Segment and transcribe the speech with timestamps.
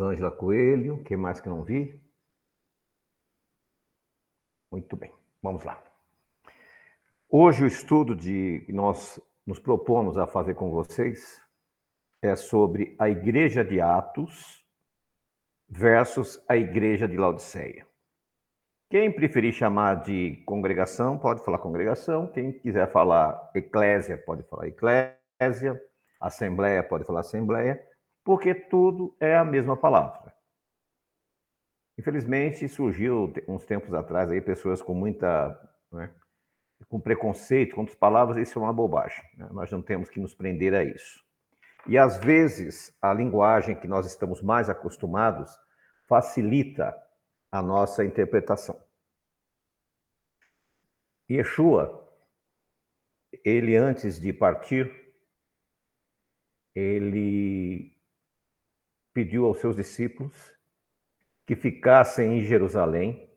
[0.00, 2.00] Ângela Coelho, quem mais que não vi?
[4.70, 5.82] Muito bem, vamos lá.
[7.28, 11.40] Hoje o estudo de que nós nos propomos a fazer com vocês
[12.22, 14.64] é sobre a igreja de Atos
[15.68, 17.86] versus a igreja de Laodiceia.
[18.90, 22.26] Quem preferir chamar de congregação, pode falar congregação.
[22.26, 25.82] Quem quiser falar eclésia, pode falar eclésia.
[26.20, 27.87] Assembleia, pode falar assembleia
[28.28, 30.34] porque tudo é a mesma palavra.
[31.98, 35.58] Infelizmente, surgiu uns tempos atrás aí pessoas com muita,
[35.90, 36.14] né,
[36.90, 39.24] com preconceito contra as palavras, isso é uma bobagem.
[39.34, 39.48] Né?
[39.50, 41.24] Nós não temos que nos prender a isso.
[41.86, 45.50] E às vezes a linguagem que nós estamos mais acostumados
[46.06, 46.94] facilita
[47.50, 48.78] a nossa interpretação.
[51.30, 52.06] Yeshua,
[53.42, 55.14] ele antes de partir,
[56.74, 57.96] ele
[59.18, 60.32] pediu aos seus discípulos
[61.44, 63.28] que ficassem em Jerusalém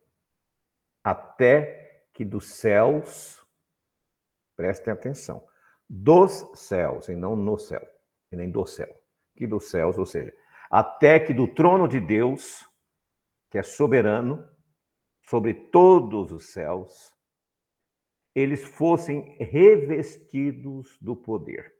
[1.03, 3.43] até que dos céus,
[4.55, 5.43] prestem atenção,
[5.89, 7.81] dos céus, e não no céu,
[8.31, 8.95] e nem do céu,
[9.35, 10.31] que dos céus, ou seja,
[10.69, 12.63] até que do trono de Deus,
[13.49, 14.47] que é soberano
[15.23, 17.11] sobre todos os céus,
[18.35, 21.73] eles fossem revestidos do poder.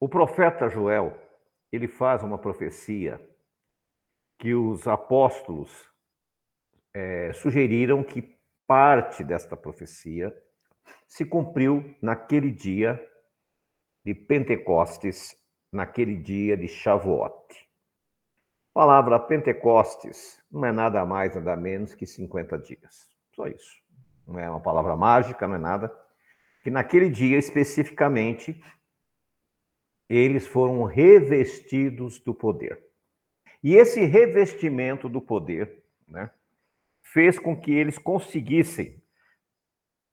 [0.00, 1.14] O profeta Joel,
[1.70, 3.20] ele faz uma profecia
[4.38, 5.70] que os apóstolos
[6.94, 8.34] é, sugeriram que
[8.66, 10.34] parte desta profecia
[11.06, 12.98] se cumpriu naquele dia
[14.02, 15.36] de Pentecostes,
[15.70, 17.68] naquele dia de Shavuot.
[18.70, 23.10] A palavra Pentecostes não é nada mais, nada menos que 50 dias.
[23.34, 23.78] Só isso.
[24.26, 25.94] Não é uma palavra mágica, não é nada.
[26.62, 28.62] Que naquele dia, especificamente,
[30.16, 32.84] eles foram revestidos do poder.
[33.62, 36.30] E esse revestimento do poder né,
[37.02, 39.00] fez com que eles conseguissem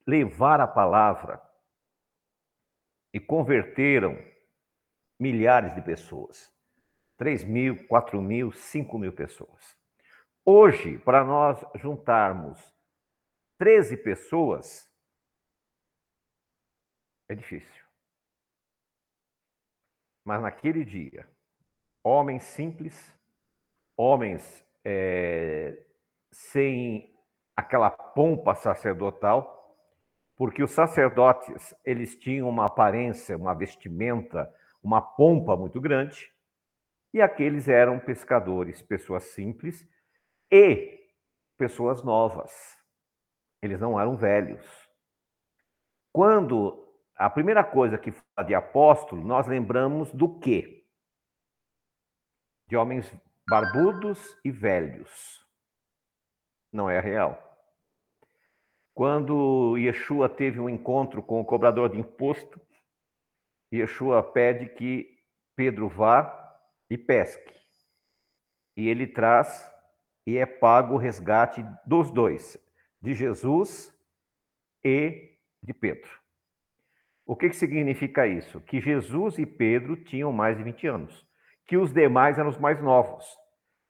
[0.05, 1.41] levar a palavra
[3.11, 4.15] e converteram
[5.19, 6.53] milhares de pessoas.
[7.17, 9.75] 3 mil, 4 mil, 5 mil pessoas.
[10.45, 12.59] Hoje, para nós juntarmos
[13.57, 14.87] 13 pessoas,
[17.27, 17.76] é difícil.
[20.27, 21.25] Mas naquele dia,
[22.03, 23.17] homens simples,
[23.95, 24.43] homens
[24.83, 25.85] é,
[26.29, 27.17] sem
[27.55, 29.73] aquela pompa sacerdotal,
[30.35, 36.29] porque os sacerdotes eles tinham uma aparência, uma vestimenta, uma pompa muito grande,
[37.13, 39.87] e aqueles eram pescadores, pessoas simples
[40.51, 41.07] e
[41.57, 42.51] pessoas novas.
[43.61, 44.67] Eles não eram velhos.
[46.11, 46.86] Quando
[47.17, 50.85] a primeira coisa que fala de apóstolo, nós lembramos do quê?
[52.67, 53.11] De homens
[53.49, 55.43] barbudos e velhos.
[56.71, 57.43] Não é real.
[58.93, 62.61] Quando Yeshua teve um encontro com o cobrador de imposto,
[63.73, 65.17] Yeshua pede que
[65.55, 67.55] Pedro vá e pesque.
[68.75, 69.71] E ele traz
[70.25, 72.57] e é pago o resgate dos dois,
[73.01, 73.91] de Jesus
[74.83, 76.26] e de Pedro.
[77.27, 78.61] O que, que significa isso?
[78.61, 81.27] Que Jesus e Pedro tinham mais de 20 anos,
[81.67, 83.25] que os demais eram os mais novos,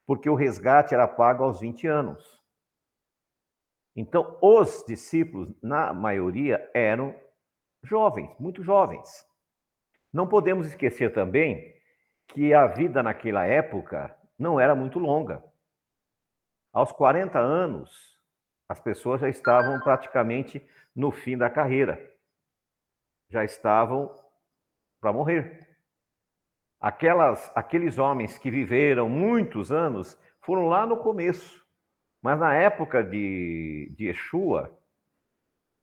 [0.08, 2.42] porque o resgate era pago aos 20 anos.
[3.96, 7.16] Então, os discípulos, na maioria, eram
[7.84, 9.08] jovens, muito jovens.
[10.12, 11.76] Não podemos esquecer também
[12.30, 15.44] que a vida naquela época não era muito longa.
[16.74, 18.18] Aos 40 anos,
[18.68, 20.59] as pessoas já estavam praticamente
[20.96, 22.16] no fim da carreira
[23.30, 24.14] já estavam
[25.00, 25.68] para morrer.
[26.80, 31.66] Aquelas, aqueles homens que viveram muitos anos foram lá no começo,
[32.22, 34.78] mas na época de, de Yeshua,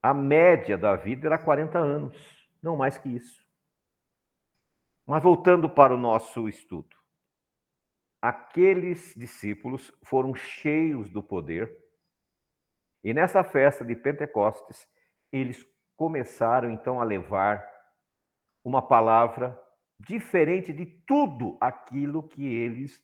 [0.01, 2.17] a média da vida era 40 anos,
[2.61, 3.43] não mais que isso.
[5.05, 6.95] Mas voltando para o nosso estudo,
[8.21, 11.75] aqueles discípulos foram cheios do poder,
[13.03, 14.87] e nessa festa de Pentecostes,
[15.31, 15.63] eles
[15.95, 17.65] começaram então a levar
[18.63, 19.59] uma palavra
[19.99, 23.01] diferente de tudo aquilo que eles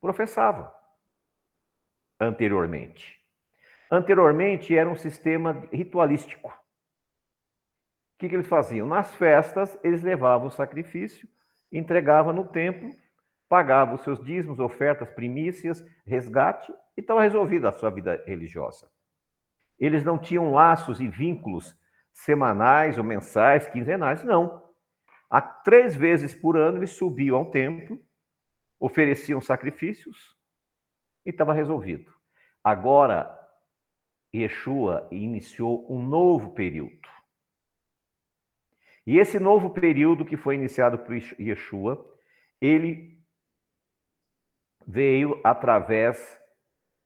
[0.00, 0.70] professavam
[2.18, 3.20] anteriormente.
[3.90, 6.48] Anteriormente era um sistema ritualístico.
[6.48, 8.86] O que, que eles faziam?
[8.86, 11.28] Nas festas, eles levavam o sacrifício,
[11.70, 12.90] entregavam no templo,
[13.48, 18.90] pagavam os seus dízimos, ofertas, primícias, resgate, e estava resolvida a sua vida religiosa.
[19.78, 21.76] Eles não tinham laços e vínculos
[22.16, 24.64] semanais ou mensais, quinzenais, não.
[25.28, 28.02] A três vezes por ano eles subiam ao templo,
[28.80, 30.34] ofereciam sacrifícios
[31.24, 32.12] e estava resolvido.
[32.64, 33.32] Agora,
[34.34, 37.08] Yeshua iniciou um novo período.
[39.06, 42.04] E esse novo período que foi iniciado por Yeshua,
[42.60, 43.22] ele
[44.86, 46.18] veio através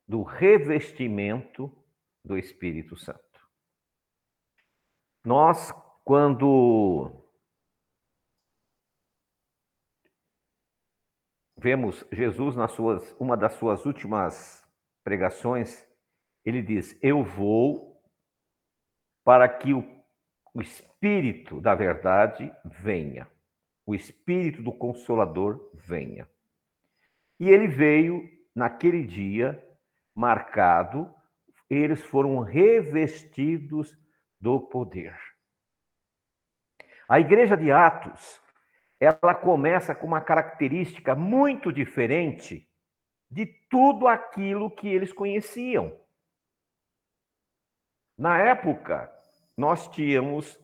[0.06, 1.70] do revestimento
[2.24, 3.29] do Espírito Santo.
[5.24, 5.70] Nós,
[6.02, 7.12] quando
[11.58, 14.66] vemos Jesus nas suas uma das suas últimas
[15.04, 15.86] pregações,
[16.42, 18.02] ele diz: "Eu vou
[19.22, 19.84] para que o,
[20.54, 23.30] o espírito da verdade venha,
[23.84, 26.26] o espírito do consolador venha".
[27.38, 29.62] E ele veio naquele dia
[30.14, 31.14] marcado,
[31.68, 33.99] eles foram revestidos
[34.40, 35.16] do poder.
[37.08, 38.40] A igreja de Atos,
[38.98, 42.68] ela começa com uma característica muito diferente
[43.30, 45.98] de tudo aquilo que eles conheciam.
[48.16, 49.12] Na época,
[49.56, 50.58] nós tínhamos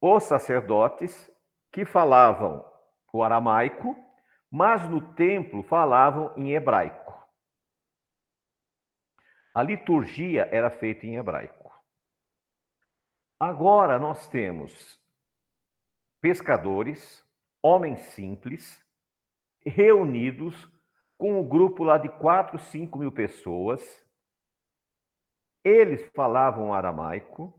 [0.00, 1.30] os sacerdotes
[1.70, 2.64] que falavam
[3.12, 3.96] o aramaico,
[4.50, 7.19] mas no templo falavam em hebraico.
[9.54, 11.72] A liturgia era feita em hebraico.
[13.38, 15.00] Agora nós temos
[16.20, 17.24] pescadores,
[17.62, 18.84] homens simples,
[19.64, 20.70] reunidos
[21.16, 23.82] com um grupo lá de 4, 5 mil pessoas,
[25.64, 27.54] eles falavam aramaico,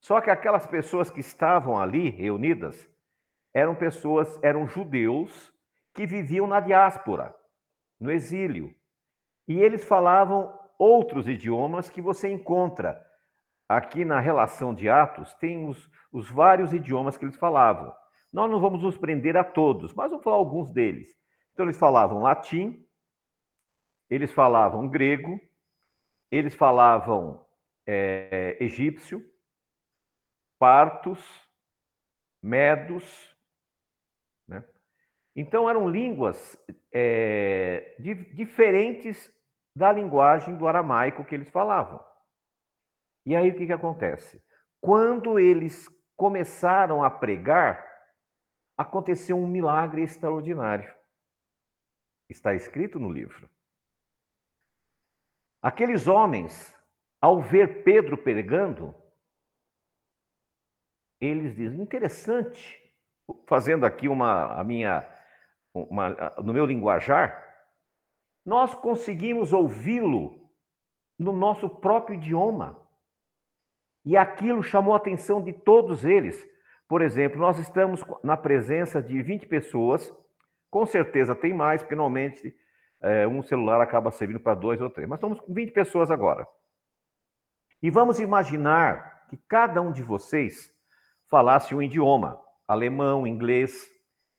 [0.00, 2.88] só que aquelas pessoas que estavam ali reunidas
[3.52, 5.52] eram pessoas, eram judeus
[5.94, 7.34] que viviam na diáspora,
[7.98, 8.74] no exílio.
[9.48, 13.04] E eles falavam outros idiomas que você encontra
[13.68, 17.94] aqui na relação de Atos, tem os, os vários idiomas que eles falavam.
[18.32, 21.08] Nós não vamos nos prender a todos, mas vamos falar alguns deles.
[21.52, 22.86] Então, eles falavam latim,
[24.10, 25.40] eles falavam grego,
[26.30, 27.44] eles falavam
[27.86, 29.24] é, egípcio,
[30.58, 31.18] partos,
[32.42, 33.34] medos.
[34.46, 34.64] Né?
[35.34, 36.58] Então, eram línguas
[36.92, 39.32] é, di diferentes
[39.76, 42.02] da linguagem do aramaico que eles falavam.
[43.26, 44.42] E aí o que, que acontece?
[44.80, 45.86] Quando eles
[46.16, 47.86] começaram a pregar,
[48.74, 50.90] aconteceu um milagre extraordinário.
[52.26, 53.50] Está escrito no livro.
[55.60, 56.74] Aqueles homens,
[57.20, 58.94] ao ver Pedro pregando,
[61.20, 62.80] eles dizem: interessante,
[63.46, 65.06] fazendo aqui uma a minha
[65.74, 66.08] uma,
[66.42, 67.45] no meu linguajar,
[68.46, 70.48] nós conseguimos ouvi-lo
[71.18, 72.80] no nosso próprio idioma.
[74.04, 76.46] E aquilo chamou a atenção de todos eles.
[76.86, 80.14] Por exemplo, nós estamos na presença de 20 pessoas,
[80.70, 82.54] com certeza tem mais, porque normalmente
[83.00, 85.08] é, um celular acaba servindo para dois ou três.
[85.08, 86.46] Mas estamos com 20 pessoas agora.
[87.82, 90.72] E vamos imaginar que cada um de vocês
[91.28, 93.90] falasse um idioma: alemão, inglês,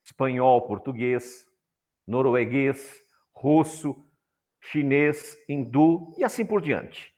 [0.02, 1.44] espanhol, português,
[2.06, 3.06] norueguês,
[3.38, 3.96] russo,
[4.60, 7.14] chinês, hindu e assim por diante.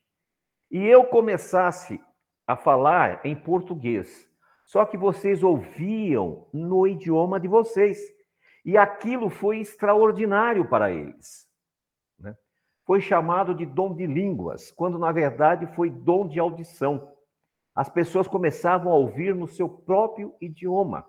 [0.70, 2.00] E eu começasse
[2.46, 4.28] a falar em português,
[4.64, 7.98] só que vocês ouviam no idioma de vocês.
[8.64, 11.48] E aquilo foi extraordinário para eles.
[12.18, 12.36] Né?
[12.84, 17.16] Foi chamado de dom de línguas, quando na verdade foi dom de audição.
[17.74, 21.08] As pessoas começavam a ouvir no seu próprio idioma.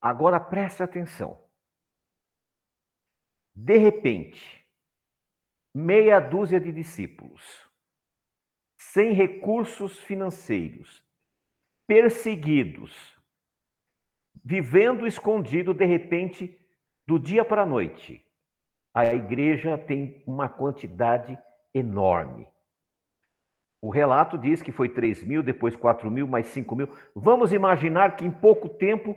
[0.00, 1.49] Agora preste atenção.
[3.62, 4.66] De repente,
[5.74, 7.42] meia dúzia de discípulos,
[8.78, 11.04] sem recursos financeiros,
[11.86, 12.90] perseguidos,
[14.42, 16.58] vivendo escondido, de repente,
[17.06, 18.24] do dia para a noite,
[18.94, 21.38] a igreja tem uma quantidade
[21.74, 22.48] enorme.
[23.82, 26.88] O relato diz que foi 3 mil, depois 4 mil, mais 5 mil.
[27.14, 29.14] Vamos imaginar que em pouco tempo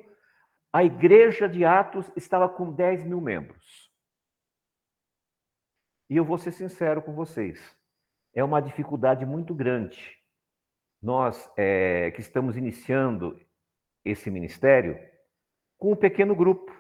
[0.74, 3.83] a igreja de Atos estava com 10 mil membros.
[6.10, 7.60] E eu vou ser sincero com vocês,
[8.34, 10.18] é uma dificuldade muito grande.
[11.02, 13.40] Nós é, que estamos iniciando
[14.06, 14.98] esse ministério
[15.78, 16.72] com um pequeno grupo.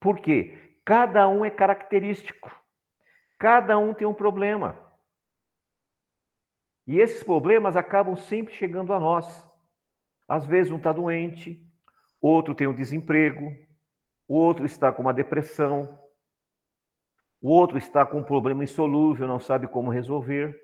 [0.00, 0.78] Por quê?
[0.84, 2.50] Cada um é característico.
[3.38, 4.82] Cada um tem um problema.
[6.86, 9.46] E esses problemas acabam sempre chegando a nós.
[10.28, 11.60] Às vezes um está doente,
[12.20, 13.52] outro tem um desemprego,
[14.28, 15.98] outro está com uma depressão,
[17.40, 20.58] o outro está com um problema insolúvel, não sabe como resolver.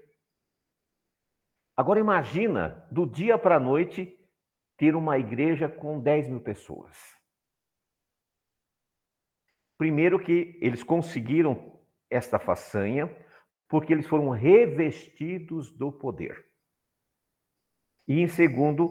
[1.76, 4.18] Agora imagina, do dia para a noite,
[4.76, 6.96] ter uma igreja com 10 mil pessoas.
[9.78, 13.10] Primeiro que eles conseguiram esta façanha
[13.68, 16.44] porque eles foram revestidos do poder.
[18.06, 18.90] E em segundo,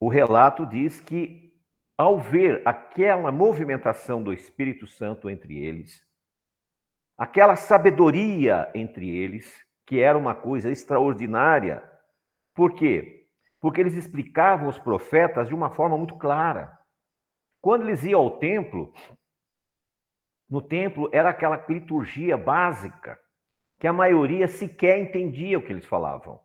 [0.00, 1.54] o relato diz que
[1.96, 6.05] ao ver aquela movimentação do Espírito Santo entre eles,
[7.16, 9.50] aquela sabedoria entre eles,
[9.86, 11.82] que era uma coisa extraordinária,
[12.54, 13.26] por quê?
[13.60, 16.76] Porque eles explicavam os profetas de uma forma muito clara.
[17.60, 18.92] Quando eles iam ao templo,
[20.48, 23.18] no templo era aquela liturgia básica,
[23.78, 26.40] que a maioria sequer entendia o que eles falavam.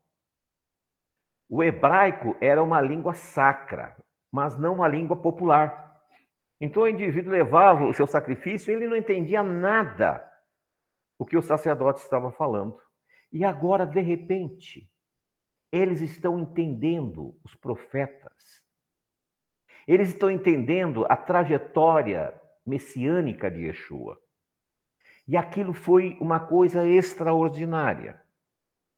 [1.49, 3.95] O hebraico era uma língua sacra,
[4.31, 5.99] mas não uma língua popular.
[6.59, 10.30] Então o indivíduo levava o seu sacrifício e ele não entendia nada
[11.21, 12.75] o que o sacerdote estava falando.
[13.31, 14.89] E agora, de repente,
[15.71, 18.33] eles estão entendendo os profetas.
[19.87, 22.33] Eles estão entendendo a trajetória
[22.65, 24.19] messiânica de Yeshua.
[25.27, 28.19] E aquilo foi uma coisa extraordinária.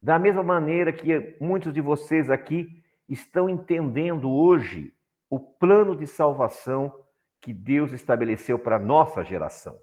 [0.01, 4.93] Da mesma maneira que muitos de vocês aqui estão entendendo hoje
[5.29, 7.03] o plano de salvação
[7.41, 9.77] que Deus estabeleceu para a nossa geração.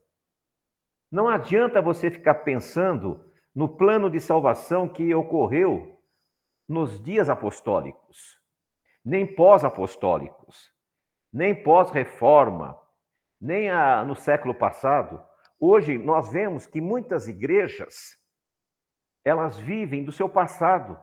[1.11, 6.01] Não adianta você ficar pensando no plano de salvação que ocorreu
[6.69, 8.39] nos dias apostólicos,
[9.05, 10.73] nem pós-apostólicos,
[11.33, 12.79] nem pós-reforma,
[13.41, 15.21] nem a, no século passado.
[15.59, 18.17] Hoje nós vemos que muitas igrejas
[19.25, 20.97] elas vivem do seu passado.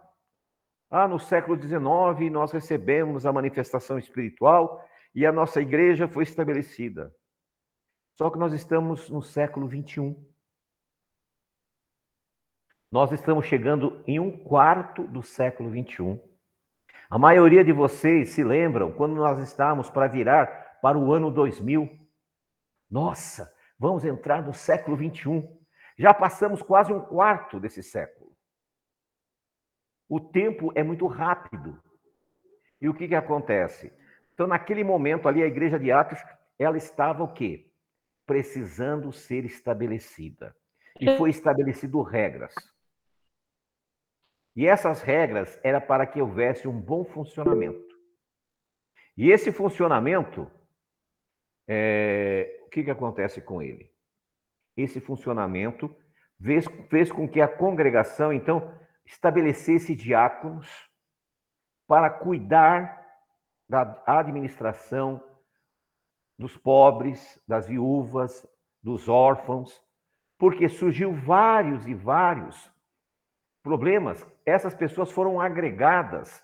[0.90, 4.82] Ah, no século XIX nós recebemos a manifestação espiritual
[5.14, 7.14] e a nossa igreja foi estabelecida.
[8.18, 10.18] Só que nós estamos no século XXI.
[12.92, 16.20] Nós estamos chegando em um quarto do século XXI.
[17.12, 21.88] A maioria de vocês se lembram quando nós estávamos para virar para o ano 2000.
[22.90, 25.56] Nossa, vamos entrar no século 21.
[25.96, 28.36] Já passamos quase um quarto desse século.
[30.10, 31.80] O tempo é muito rápido.
[32.82, 33.94] E o que, que acontece?
[34.34, 36.20] Então, naquele momento ali, a igreja de Atos,
[36.58, 37.67] ela estava o quê?
[38.28, 40.56] Precisando ser estabelecida.
[41.00, 42.54] E foi estabelecido regras.
[44.56, 47.88] E essas regras era para que houvesse um bom funcionamento.
[49.16, 50.52] E esse funcionamento
[51.68, 53.92] é, o que, que acontece com ele?
[54.76, 55.94] Esse funcionamento
[56.42, 58.74] fez, fez com que a congregação, então,
[59.06, 60.70] estabelecesse diáconos
[61.88, 63.06] para cuidar
[63.68, 65.22] da administração
[66.38, 68.48] dos pobres, das viúvas,
[68.82, 69.82] dos órfãos,
[70.38, 72.72] porque surgiu vários e vários
[73.64, 74.26] problemas.
[74.46, 76.44] Essas pessoas foram agregadas,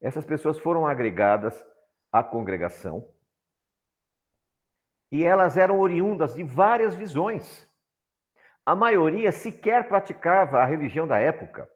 [0.00, 1.62] essas pessoas foram agregadas
[2.10, 3.06] à congregação
[5.10, 7.66] e elas eram oriundas de várias visões.
[8.64, 11.70] A maioria sequer praticava a religião da época.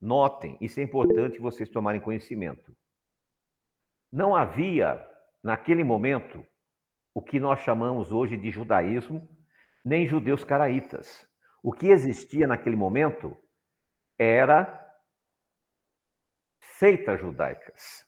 [0.00, 2.74] Notem, isso é importante vocês tomarem conhecimento.
[4.10, 5.06] Não havia,
[5.42, 6.44] naquele momento,
[7.14, 9.28] o que nós chamamos hoje de judaísmo,
[9.84, 11.26] nem judeus caraítas.
[11.62, 13.36] O que existia naquele momento
[14.18, 14.78] era
[16.78, 18.06] seitas judaicas.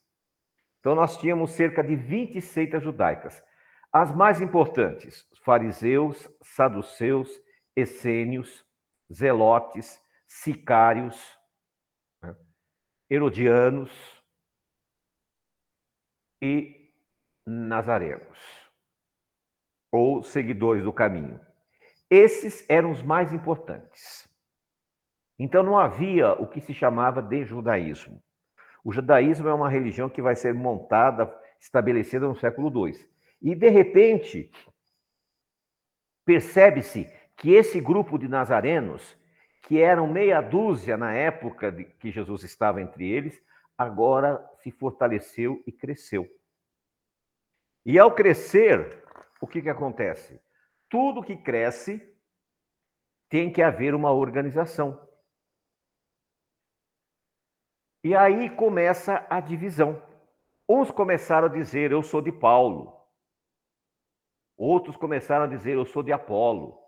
[0.81, 3.43] Então, nós tínhamos cerca de 20 seitas judaicas.
[3.93, 7.31] As mais importantes: fariseus, saduceus,
[7.77, 8.67] essênios,
[9.13, 11.17] zelotes, sicários,
[12.23, 12.35] né?
[13.09, 13.91] herodianos
[16.41, 16.91] e
[17.47, 18.39] nazarenos,
[19.93, 21.39] ou seguidores do caminho.
[22.11, 24.29] Esses eram os mais importantes.
[25.39, 28.23] Então não havia o que se chamava de judaísmo.
[28.85, 32.99] O judaísmo é uma religião que vai ser montada, estabelecida no século II.
[33.41, 34.51] E, de repente,
[36.25, 39.17] percebe-se que esse grupo de nazarenos,
[39.63, 43.41] que eram meia dúzia na época de que Jesus estava entre eles,
[43.79, 46.29] agora se fortaleceu e cresceu.
[47.85, 49.02] E ao crescer,
[49.43, 50.41] o que, que acontece?
[50.89, 52.01] Tudo que cresce
[53.29, 55.11] tem que haver uma organização.
[58.05, 60.01] E aí começa a divisão.
[60.69, 62.97] Uns começaram a dizer: Eu sou de Paulo.
[64.57, 66.81] Outros começaram a dizer: Eu sou de Apolo.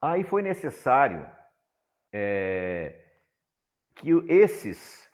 [0.00, 1.30] Aí foi necessário
[2.12, 3.20] é,
[3.94, 5.08] que esses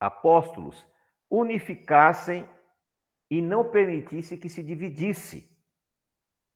[0.00, 0.84] apóstolos
[1.30, 2.48] unificassem
[3.32, 5.50] e não permitisse que se dividisse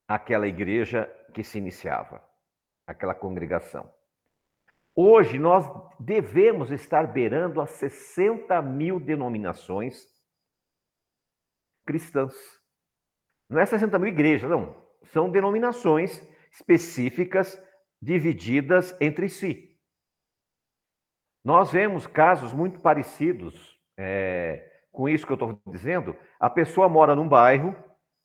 [0.06, 2.22] aquela igreja que se iniciava,
[2.86, 3.90] aquela congregação.
[4.94, 5.64] Hoje nós
[5.98, 10.06] devemos estar beirando as 60 mil denominações
[11.86, 12.34] cristãs.
[13.48, 14.86] Não é 60 mil igrejas, não.
[15.04, 16.20] São denominações
[16.52, 17.58] específicas
[18.02, 19.80] divididas entre si.
[21.42, 26.16] Nós vemos casos muito parecidos é, com isso que eu estou dizendo.
[26.40, 27.76] A pessoa mora num bairro,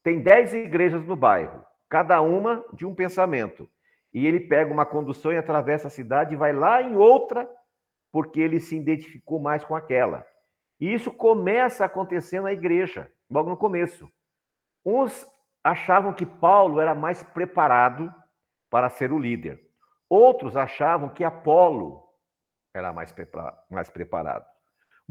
[0.01, 3.69] tem 10 igrejas no bairro, cada uma de um pensamento.
[4.13, 7.47] E ele pega uma condução e atravessa a cidade e vai lá em outra,
[8.11, 10.25] porque ele se identificou mais com aquela.
[10.79, 14.09] E isso começa a acontecer na igreja, logo no começo.
[14.83, 15.27] Uns
[15.63, 18.11] achavam que Paulo era mais preparado
[18.69, 19.61] para ser o líder.
[20.09, 22.01] Outros achavam que Apolo
[22.73, 23.11] era mais
[23.91, 24.45] preparado.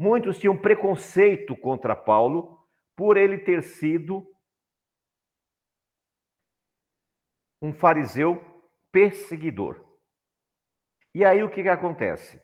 [0.01, 4.27] Muitos tinham preconceito contra Paulo por ele ter sido
[7.61, 8.43] um fariseu
[8.91, 9.79] perseguidor.
[11.13, 12.41] E aí o que, que acontece?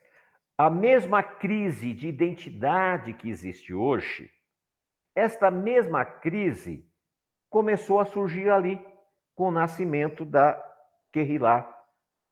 [0.56, 4.32] A mesma crise de identidade que existe hoje,
[5.16, 6.88] esta mesma crise
[7.50, 8.80] começou a surgir ali
[9.34, 10.54] com o nascimento da
[11.12, 11.68] Querrilá,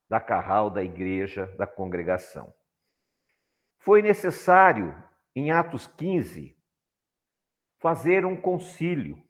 [0.08, 2.54] da Carral, da igreja, da congregação.
[3.80, 4.96] Foi necessário,
[5.36, 6.56] em Atos 15,
[7.80, 9.22] fazer um concílio.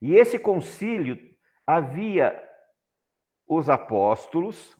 [0.00, 1.18] E esse concílio
[1.66, 2.42] havia
[3.46, 4.76] os apóstolos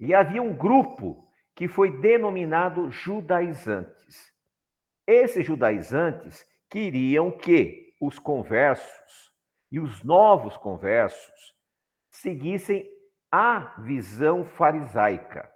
[0.00, 4.32] e havia um grupo que foi denominado judaizantes.
[5.06, 9.32] Esses judaizantes queriam que os conversos
[9.70, 11.54] e os novos conversos
[12.10, 12.88] seguissem
[13.30, 15.50] a visão farisaica.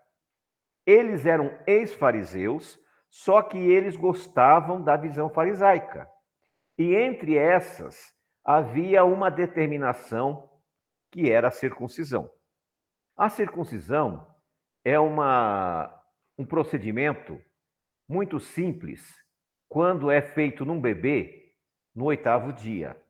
[0.86, 2.78] Eles eram ex-fariseus,
[3.16, 6.06] só que eles gostavam da visão farisaica.
[6.76, 10.50] E entre essas havia uma determinação
[11.10, 12.30] que era a circuncisão.
[13.16, 14.26] A circuncisão
[14.84, 15.90] é uma,
[16.36, 17.40] um procedimento
[18.06, 19.02] muito simples
[19.66, 21.54] quando é feito num bebê
[21.94, 23.02] no oitavo dia.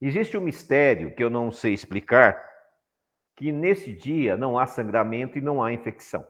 [0.00, 2.42] Existe um mistério que eu não sei explicar,
[3.36, 6.26] que nesse dia não há sangramento e não há infecção.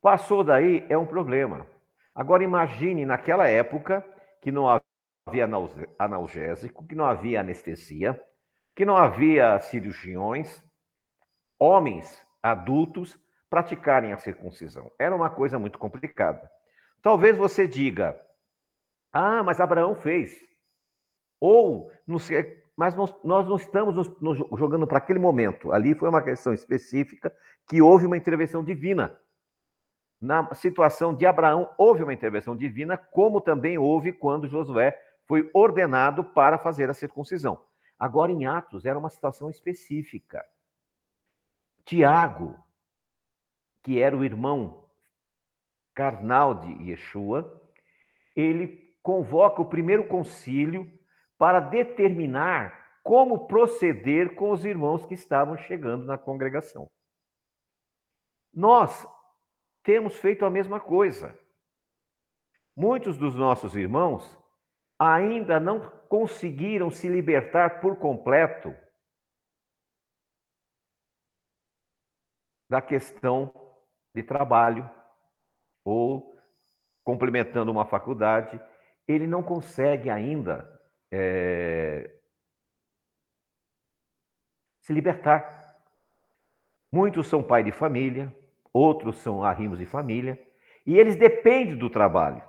[0.00, 1.66] Passou daí é um problema.
[2.14, 4.04] Agora imagine naquela época
[4.40, 5.48] que não havia
[5.98, 8.20] analgésico, que não havia anestesia,
[8.74, 10.64] que não havia cirurgiões,
[11.58, 13.18] homens adultos
[13.50, 14.90] praticarem a circuncisão.
[14.98, 16.50] Era uma coisa muito complicada.
[17.02, 18.18] Talvez você diga:
[19.12, 20.34] "Ah, mas Abraão fez".
[21.38, 25.72] Ou, não sei, mas nós, não estamos nos, nos jogando para aquele momento.
[25.72, 27.34] Ali foi uma questão específica
[27.68, 29.14] que houve uma intervenção divina
[30.20, 36.22] na situação de Abraão, houve uma intervenção divina, como também houve quando Josué foi ordenado
[36.22, 37.64] para fazer a circuncisão.
[37.98, 40.44] Agora, em Atos, era uma situação específica.
[41.84, 42.58] Tiago,
[43.82, 44.84] que era o irmão
[45.94, 47.60] carnal de Yeshua,
[48.36, 50.90] ele convoca o primeiro concílio
[51.38, 56.90] para determinar como proceder com os irmãos que estavam chegando na congregação.
[58.52, 59.06] Nós
[59.82, 61.38] temos feito a mesma coisa.
[62.76, 64.38] Muitos dos nossos irmãos
[64.98, 68.74] ainda não conseguiram se libertar por completo
[72.68, 73.52] da questão
[74.14, 74.88] de trabalho
[75.84, 76.38] ou
[77.02, 78.60] complementando uma faculdade,
[79.08, 82.20] ele não consegue ainda é,
[84.80, 85.76] se libertar.
[86.92, 88.32] Muitos são pai de família,
[88.72, 90.40] outros são arrimos de família,
[90.86, 92.42] e eles dependem do trabalho.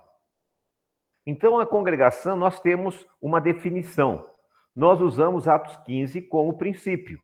[1.26, 4.30] Então, a congregação, nós temos uma definição.
[4.76, 7.22] Nós usamos Atos 15 como princípio.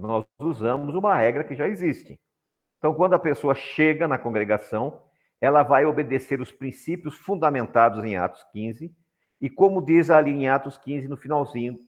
[0.00, 2.18] Nós usamos uma regra que já existe.
[2.78, 5.02] Então, quando a pessoa chega na congregação,
[5.40, 8.94] ela vai obedecer os princípios fundamentados em Atos 15,
[9.40, 11.78] e como diz ali em Atos 15, no finalzinho,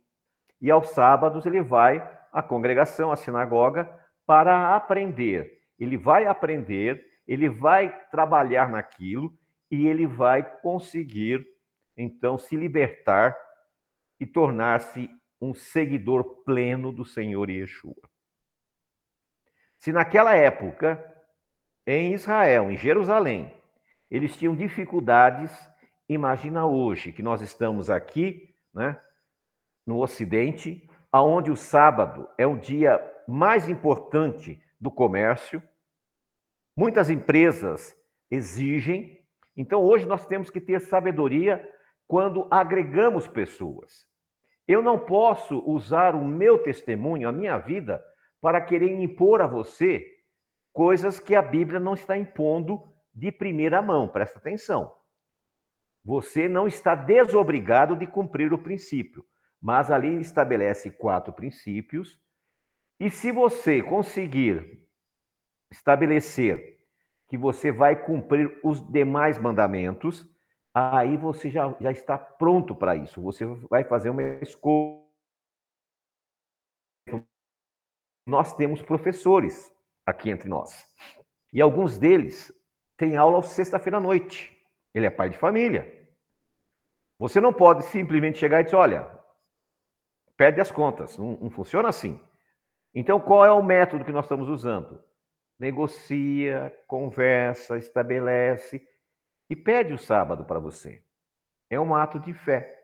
[0.61, 3.89] e aos sábados ele vai à congregação, à sinagoga,
[4.27, 5.61] para aprender.
[5.79, 9.37] Ele vai aprender, ele vai trabalhar naquilo
[9.71, 11.47] e ele vai conseguir,
[11.97, 13.37] então, se libertar
[14.19, 15.11] e tornar-se
[15.41, 17.95] um seguidor pleno do Senhor Yeshua.
[19.79, 21.05] Se naquela época,
[21.87, 23.55] em Israel, em Jerusalém,
[24.11, 25.53] eles tinham dificuldades,
[26.09, 28.99] imagina hoje que nós estamos aqui, né,
[29.87, 35.63] no Ocidente, aonde o sábado é o dia mais importante do comércio.
[36.77, 37.97] Muitas empresas
[38.31, 39.21] exigem.
[39.57, 41.69] Então, hoje nós temos que ter sabedoria
[42.07, 44.07] quando agregamos pessoas.
[44.67, 48.03] Eu não posso usar o meu testemunho, a minha vida,
[48.41, 50.07] para querer impor a você
[50.73, 52.83] coisas que a Bíblia não está impondo
[53.15, 54.09] de primeira mão.
[54.09, 54.93] Presta atenção.
[56.05, 59.25] Você não está desobrigado de cumprir o princípio,
[59.61, 62.19] mas ali estabelece quatro princípios.
[63.01, 64.87] E se você conseguir
[65.71, 66.79] estabelecer
[67.29, 70.27] que você vai cumprir os demais mandamentos,
[70.73, 73.21] aí você já, já está pronto para isso.
[73.23, 75.03] Você vai fazer uma escolha.
[78.27, 79.73] Nós temos professores
[80.07, 80.87] aqui entre nós.
[81.53, 82.53] E alguns deles
[82.97, 84.51] têm aula sexta-feira à noite.
[84.95, 86.09] Ele é pai de família.
[87.19, 89.21] Você não pode simplesmente chegar e dizer: olha,
[90.37, 91.17] pede as contas.
[91.19, 92.21] Não, não funciona assim.
[92.95, 95.03] Então, qual é o método que nós estamos usando?
[95.59, 98.87] Negocia, conversa, estabelece
[99.51, 101.03] e pede o sábado para você.
[101.69, 102.81] É um ato de fé.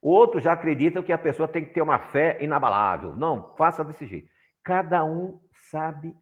[0.00, 3.14] Outros já acreditam que a pessoa tem que ter uma fé inabalável.
[3.14, 4.30] Não, faça desse jeito.
[4.64, 6.16] Cada um sabe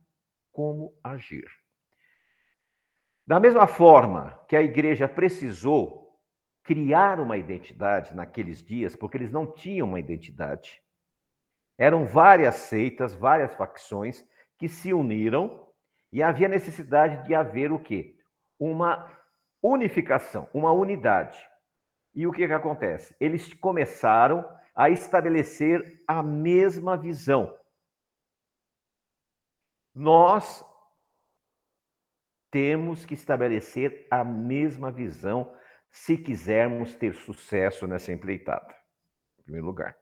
[0.53, 1.47] como agir.
[3.25, 6.19] Da mesma forma que a igreja precisou
[6.65, 10.83] criar uma identidade naqueles dias, porque eles não tinham uma identidade,
[11.79, 14.27] eram várias seitas, várias facções
[14.59, 15.67] que se uniram
[16.13, 18.17] e havia necessidade de haver o quê?
[18.59, 19.09] Uma
[19.63, 21.39] unificação, uma unidade.
[22.15, 23.15] E o que, que acontece?
[23.21, 27.57] Eles começaram a estabelecer a mesma visão.
[29.95, 30.65] Nós
[32.51, 35.55] temos que estabelecer a mesma visão
[35.91, 38.75] se quisermos ter sucesso nessa empreitada,
[39.39, 39.97] em primeiro lugar.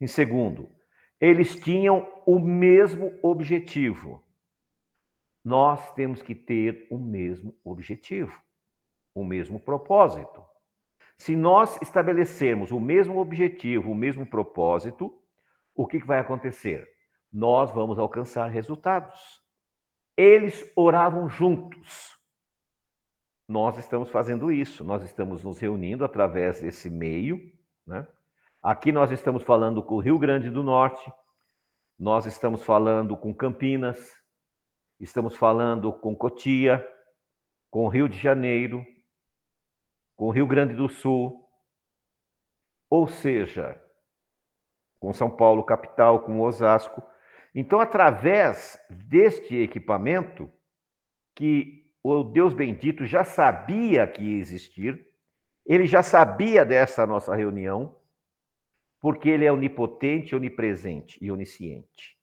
[0.00, 0.70] Em segundo,
[1.20, 4.22] eles tinham o mesmo objetivo.
[5.44, 8.32] Nós temos que ter o mesmo objetivo,
[9.14, 10.44] o mesmo propósito.
[11.16, 15.12] Se nós estabelecermos o mesmo objetivo, o mesmo propósito,
[15.74, 16.88] o que vai acontecer?
[17.32, 19.42] Nós vamos alcançar resultados.
[20.16, 22.16] Eles oravam juntos.
[23.48, 27.52] Nós estamos fazendo isso, nós estamos nos reunindo através desse meio,
[27.86, 28.06] né?
[28.70, 31.10] Aqui nós estamos falando com o Rio Grande do Norte,
[31.98, 33.98] nós estamos falando com Campinas,
[35.00, 36.86] estamos falando com Cotia,
[37.70, 38.84] com o Rio de Janeiro,
[40.14, 41.48] com o Rio Grande do Sul,
[42.90, 43.82] ou seja,
[45.00, 47.02] com São Paulo capital, com Osasco.
[47.54, 50.52] Então, através deste equipamento,
[51.34, 55.08] que o Deus bendito já sabia que ia existir,
[55.64, 57.97] ele já sabia dessa nossa reunião,
[59.00, 62.16] porque ele é onipotente, onipresente e onisciente.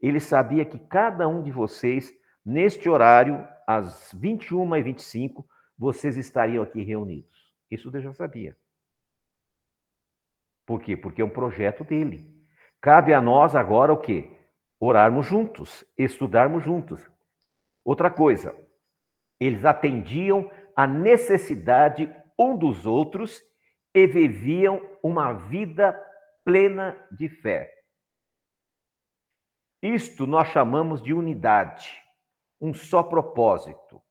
[0.00, 2.12] Ele sabia que cada um de vocês,
[2.44, 5.44] neste horário, às 21h25,
[5.78, 7.52] vocês estariam aqui reunidos.
[7.70, 8.56] Isso Deus já sabia.
[10.66, 10.96] Por quê?
[10.96, 12.32] Porque é um projeto dele.
[12.80, 14.30] Cabe a nós agora o quê?
[14.80, 17.00] Orarmos juntos, estudarmos juntos.
[17.84, 18.54] Outra coisa,
[19.38, 23.42] eles atendiam a necessidade um dos outros
[23.94, 25.98] e viviam uma vida
[26.44, 27.72] plena de fé.
[29.82, 31.90] Isto nós chamamos de unidade,
[32.60, 34.02] um só propósito.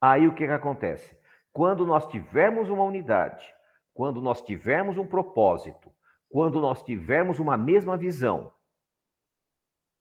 [0.00, 1.16] Aí o que, que acontece?
[1.52, 3.46] Quando nós tivermos uma unidade,
[3.92, 5.92] quando nós tivermos um propósito,
[6.28, 8.52] quando nós tivermos uma mesma visão,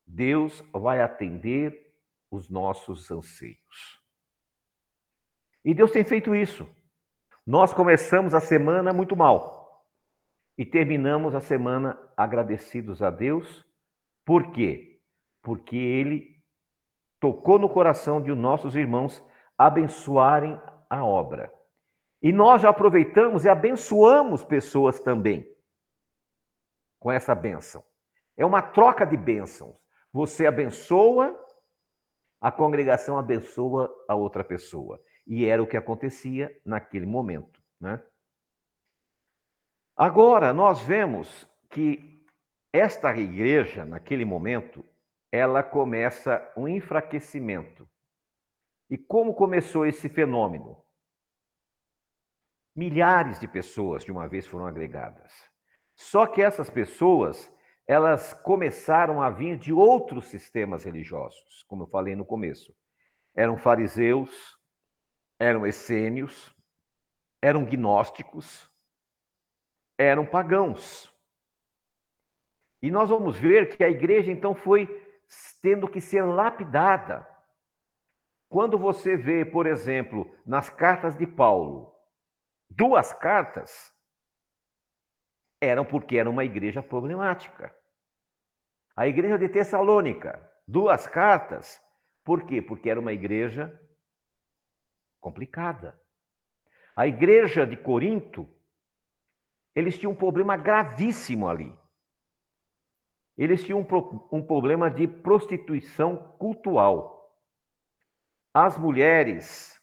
[0.06, 1.94] Deus vai atender
[2.30, 4.02] os nossos anseios.
[5.64, 6.68] E Deus tem feito isso.
[7.46, 9.57] Nós começamos a semana muito mal.
[10.58, 13.66] E terminamos a semana agradecidos a Deus.
[14.26, 15.00] Por quê?
[15.44, 16.42] Porque Ele
[17.20, 19.24] tocou no coração de nossos irmãos
[19.58, 21.52] abençoarem a obra.
[22.22, 25.48] E nós já aproveitamos e abençoamos pessoas também
[27.00, 27.84] com essa bênção.
[28.36, 29.76] É uma troca de bênçãos.
[30.12, 31.38] Você abençoa,
[32.42, 35.00] a congregação abençoa a outra pessoa.
[35.26, 38.02] E era o que acontecia naquele momento, né?
[39.98, 42.24] Agora, nós vemos que
[42.72, 44.86] esta igreja, naquele momento,
[45.32, 47.90] ela começa um enfraquecimento.
[48.88, 50.86] E como começou esse fenômeno?
[52.76, 55.34] Milhares de pessoas de uma vez foram agregadas.
[55.96, 57.52] Só que essas pessoas,
[57.88, 62.72] elas começaram a vir de outros sistemas religiosos, como eu falei no começo.
[63.36, 64.30] Eram fariseus,
[65.40, 66.56] eram essênios,
[67.42, 68.70] eram gnósticos,
[69.98, 71.12] eram pagãos.
[72.82, 74.88] E nós vamos ver que a igreja então foi
[75.62, 77.28] tendo que ser lapidada.
[78.48, 81.94] Quando você vê, por exemplo, nas cartas de Paulo,
[82.70, 83.94] duas cartas,
[85.60, 87.76] eram porque era uma igreja problemática.
[88.96, 91.82] A igreja de Tessalônica, duas cartas.
[92.24, 92.62] Por quê?
[92.62, 93.80] Porque era uma igreja
[95.20, 96.00] complicada.
[96.96, 98.50] A igreja de Corinto,
[99.78, 101.72] eles tinham um problema gravíssimo ali.
[103.38, 107.32] Eles tinham um, um problema de prostituição cultural.
[108.52, 109.80] As mulheres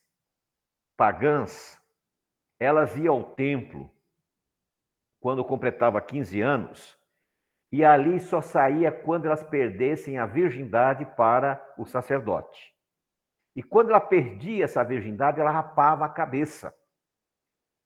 [0.97, 1.81] pagãs,
[2.59, 3.89] elas iam ao templo
[5.21, 6.99] quando completava 15 anos,
[7.71, 12.75] e ali só saía quando elas perdessem a virgindade para o sacerdote.
[13.55, 16.75] E quando ela perdia essa virgindade, ela rapava a cabeça.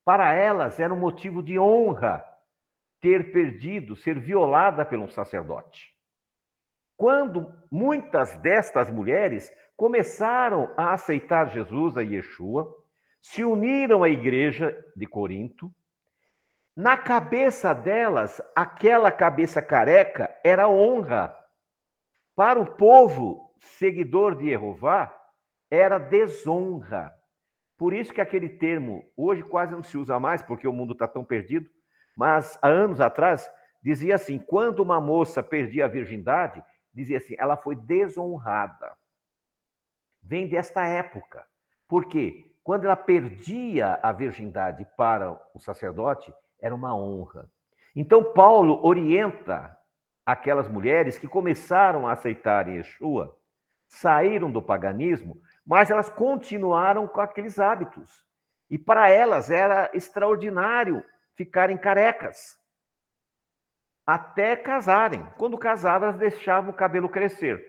[0.09, 2.25] Para elas era um motivo de honra
[2.99, 5.95] ter perdido, ser violada pelo sacerdote.
[6.97, 12.75] Quando muitas destas mulheres começaram a aceitar Jesus, a Yeshua,
[13.21, 15.71] se uniram à igreja de Corinto.
[16.75, 21.37] Na cabeça delas, aquela cabeça careca era honra.
[22.35, 25.15] Para o povo seguidor de Jeová,
[25.71, 27.18] era desonra.
[27.79, 31.07] Por isso que aquele termo hoje quase não se usa mais, porque o mundo está
[31.07, 31.71] tão perdido.
[32.17, 33.49] Mas há anos atrás
[33.81, 36.63] dizia assim: quando uma moça perdia a virgindade,
[36.93, 38.93] dizia assim, ela foi desonrada.
[40.21, 41.47] Vem desta época.
[41.87, 42.53] Por quê?
[42.65, 47.49] Quando ela perdia a virgindade para o sacerdote, era uma honra.
[47.95, 49.75] Então, Paulo orienta
[50.27, 53.35] aquelas mulheres que começaram a aceitar Yeshua,
[53.87, 58.25] saíram do paganismo, mas elas continuaram com aqueles hábitos.
[58.71, 61.05] E para elas era extraordinário
[61.35, 62.59] ficarem carecas.
[64.07, 65.27] Até casarem.
[65.37, 67.63] Quando casavam, elas deixavam o cabelo crescer.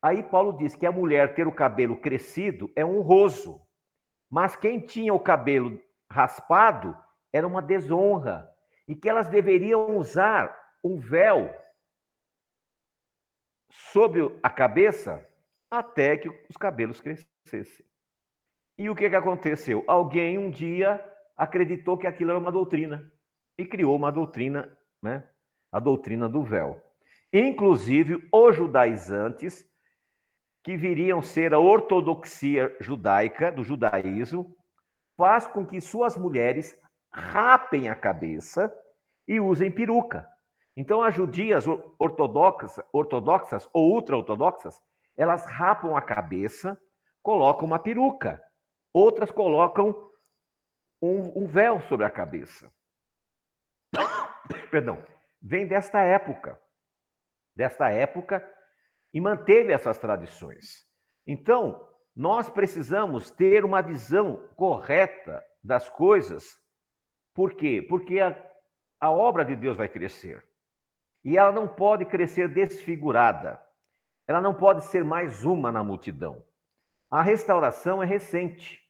[0.00, 3.60] Aí Paulo diz que a mulher ter o cabelo crescido é honroso.
[4.30, 5.78] Mas quem tinha o cabelo
[6.10, 6.96] raspado
[7.30, 8.50] era uma desonra
[8.88, 11.54] e que elas deveriam usar um véu
[13.92, 15.22] sobre a cabeça
[15.72, 17.86] até que os cabelos crescessem.
[18.78, 19.82] E o que, que aconteceu?
[19.86, 21.02] Alguém um dia
[21.34, 23.10] acreditou que aquilo era uma doutrina
[23.56, 25.26] e criou uma doutrina, né?
[25.72, 26.78] A doutrina do véu.
[27.32, 29.66] Inclusive, os judaizantes
[30.62, 34.54] que viriam ser a ortodoxia judaica, do judaísmo,
[35.16, 36.78] faz com que suas mulheres
[37.10, 38.70] rapem a cabeça
[39.26, 40.28] e usem peruca.
[40.76, 41.64] Então, as judias
[41.98, 44.78] ortodoxas, ortodoxas ou ultra-ortodoxas,
[45.16, 46.80] elas rapam a cabeça,
[47.22, 48.42] colocam uma peruca.
[48.92, 50.10] Outras colocam
[51.00, 52.72] um, um véu sobre a cabeça.
[54.70, 55.04] Perdão.
[55.40, 56.60] Vem desta época.
[57.54, 58.48] Desta época
[59.12, 60.86] e manteve essas tradições.
[61.26, 66.58] Então, nós precisamos ter uma visão correta das coisas.
[67.34, 67.84] Por quê?
[67.88, 68.36] Porque a,
[69.00, 70.44] a obra de Deus vai crescer.
[71.24, 73.61] E ela não pode crescer desfigurada.
[74.32, 76.42] Ela não pode ser mais uma na multidão.
[77.10, 78.80] A restauração é recente.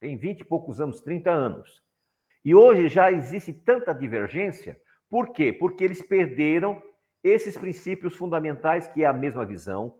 [0.00, 1.80] Tem 20 e poucos anos, 30 anos.
[2.44, 4.76] E hoje já existe tanta divergência.
[5.08, 5.52] Por quê?
[5.52, 6.82] Porque eles perderam
[7.22, 9.96] esses princípios fundamentais, que é a mesma visão,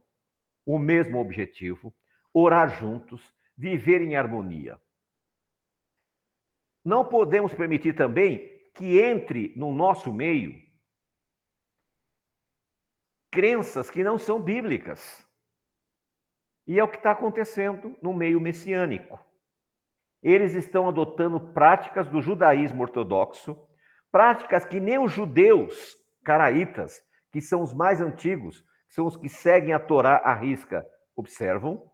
[0.67, 1.95] o mesmo objetivo,
[2.33, 4.77] orar juntos, viver em harmonia.
[6.85, 10.64] Não podemos permitir também que entre no nosso meio
[13.35, 15.27] crenças que não são bíblicas.
[16.67, 19.19] E é o que está acontecendo no meio messiânico.
[20.23, 23.59] Eles estão adotando práticas do judaísmo ortodoxo,
[24.11, 29.75] práticas que nem os judeus caraítas que são os mais antigos, são os que seguem
[29.75, 31.91] a Torá à risca, observam.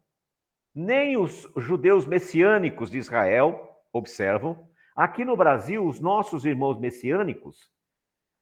[0.74, 4.68] Nem os judeus messiânicos de Israel observam.
[4.94, 7.72] Aqui no Brasil, os nossos irmãos messiânicos,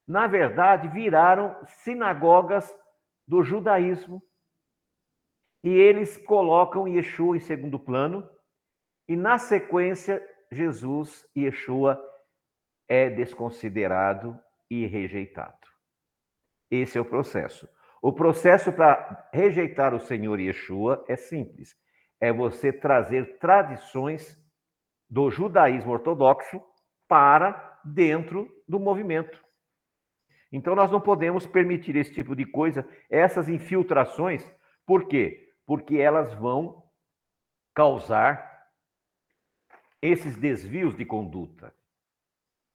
[0.06, 2.74] na verdade, viraram sinagogas
[3.28, 4.22] do judaísmo.
[5.62, 8.28] E eles colocam Yeshua em segundo plano,
[9.06, 12.02] e na sequência, Jesus e Yeshua
[12.88, 14.38] é desconsiderado
[14.70, 15.56] e rejeitado.
[16.70, 17.68] Esse é o processo.
[18.00, 21.74] O processo para rejeitar o Senhor Yeshua é simples.
[22.20, 24.38] É você trazer tradições
[25.08, 26.62] do judaísmo ortodoxo
[27.06, 29.42] para dentro do movimento.
[30.50, 34.44] Então nós não podemos permitir esse tipo de coisa, essas infiltrações.
[34.87, 35.52] Por quê?
[35.66, 36.82] Porque elas vão
[37.74, 38.48] causar
[40.00, 41.74] esses desvios de conduta.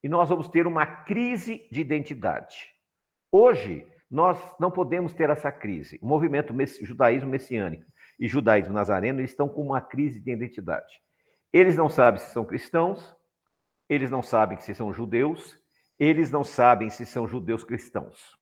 [0.02, 2.70] E nós vamos ter uma crise de identidade.
[3.32, 5.98] Hoje, nós não podemos ter essa crise.
[6.00, 11.00] O movimento judaísmo messiânico e judaísmo nazareno estão com uma crise de identidade.
[11.52, 13.16] Eles não sabem se são cristãos,
[13.88, 15.58] eles não sabem se são judeus,
[15.98, 18.36] eles não sabem se são judeus cristãos.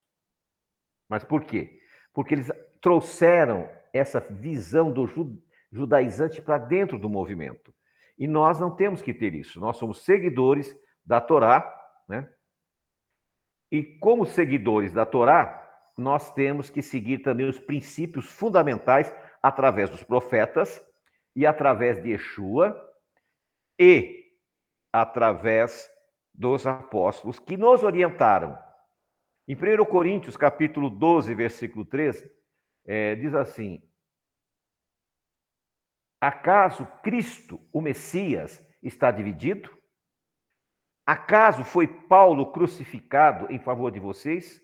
[1.09, 1.81] Mas por quê?
[2.12, 5.07] Porque eles trouxeram essa visão do
[5.71, 7.75] judaizante para dentro do movimento.
[8.19, 9.61] E nós não temos que ter isso.
[9.61, 11.62] Nós somos seguidores da Torá,
[12.09, 12.29] né?
[13.71, 15.59] E como seguidores da Torá,
[15.97, 20.83] nós temos que seguir também os princípios fundamentais através dos profetas
[21.35, 22.79] e através de Yeshua
[23.79, 24.23] e
[24.93, 25.91] através
[26.43, 28.59] dos apóstolos que nos orientaram.
[29.47, 32.29] Em 1 Coríntios, capítulo 12, versículo 3,
[32.85, 33.81] é, diz assim:
[36.21, 39.71] Acaso Cristo, o Messias, está dividido?
[41.07, 44.61] Acaso foi Paulo crucificado em favor de vocês?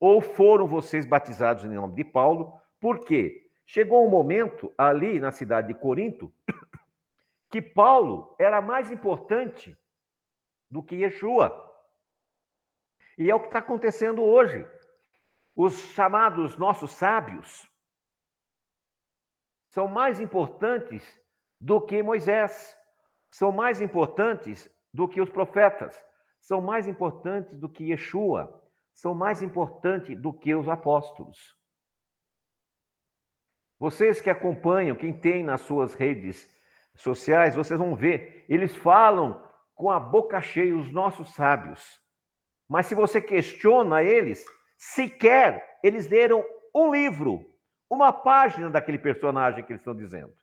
[0.00, 2.60] Ou foram vocês batizados em nome de Paulo?
[2.80, 3.48] Por quê?
[3.64, 6.34] Chegou um momento ali na cidade de Corinto
[7.50, 9.76] que Paulo era mais importante
[10.70, 11.64] do que Yeshua.
[13.18, 14.66] E é o que está acontecendo hoje.
[15.54, 17.66] Os chamados nossos sábios
[19.70, 21.02] são mais importantes
[21.60, 22.76] do que Moisés,
[23.30, 25.98] são mais importantes do que os profetas,
[26.40, 28.62] são mais importantes do que Yeshua,
[28.94, 31.56] são mais importantes do que os apóstolos.
[33.78, 36.50] Vocês que acompanham, quem tem nas suas redes
[36.94, 39.45] sociais, vocês vão ver, eles falam
[39.76, 42.02] com a boca cheia os nossos sábios.
[42.66, 44.44] Mas se você questiona eles,
[44.76, 47.54] sequer eles leram um livro,
[47.88, 50.34] uma página daquele personagem que eles estão dizendo.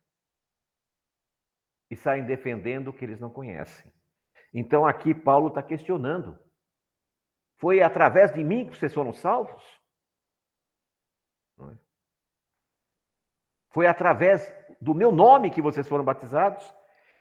[1.90, 3.92] E saem defendendo o que eles não conhecem.
[4.54, 6.40] Então aqui Paulo está questionando.
[7.58, 9.64] Foi através de mim que vocês foram salvos?
[11.60, 11.78] É?
[13.72, 14.48] Foi através
[14.80, 16.64] do meu nome que vocês foram batizados?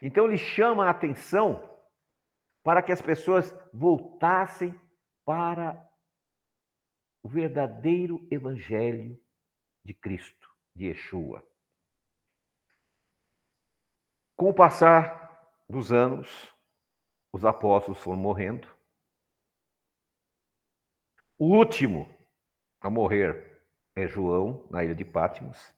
[0.00, 1.71] Então ele chama a atenção
[2.62, 4.78] para que as pessoas voltassem
[5.24, 5.88] para
[7.22, 9.20] o verdadeiro evangelho
[9.84, 11.46] de Cristo, de Yeshua.
[14.36, 15.22] Com o passar
[15.68, 16.28] dos anos,
[17.32, 18.68] os apóstolos foram morrendo.
[21.38, 22.08] O último
[22.80, 23.62] a morrer
[23.96, 25.74] é João, na ilha de Patmos.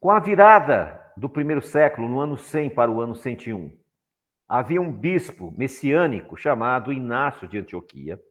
[0.00, 3.81] Com a virada do primeiro século, no ano 100 para o ano 101,
[4.52, 8.22] havia um bispo messiânico chamado Inácio de Antioquia.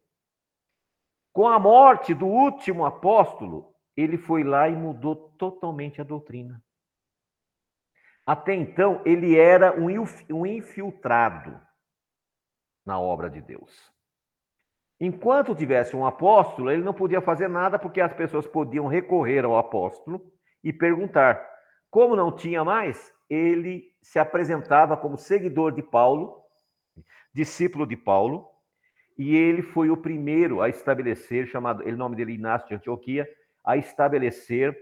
[1.34, 6.64] Com a morte do último apóstolo, ele foi lá e mudou totalmente a doutrina.
[8.24, 11.60] Até então, ele era um infiltrado
[12.86, 13.92] na obra de Deus.
[15.00, 19.58] Enquanto tivesse um apóstolo, ele não podia fazer nada porque as pessoas podiam recorrer ao
[19.58, 20.32] apóstolo
[20.64, 21.44] e perguntar.
[21.90, 26.44] Como não tinha mais, ele se apresentava como seguidor de Paulo,
[27.34, 28.46] discípulo de Paulo,
[29.18, 33.26] e ele foi o primeiro a estabelecer, chamado, o nome dele Inácio de Antioquia,
[33.64, 34.78] a estabelecer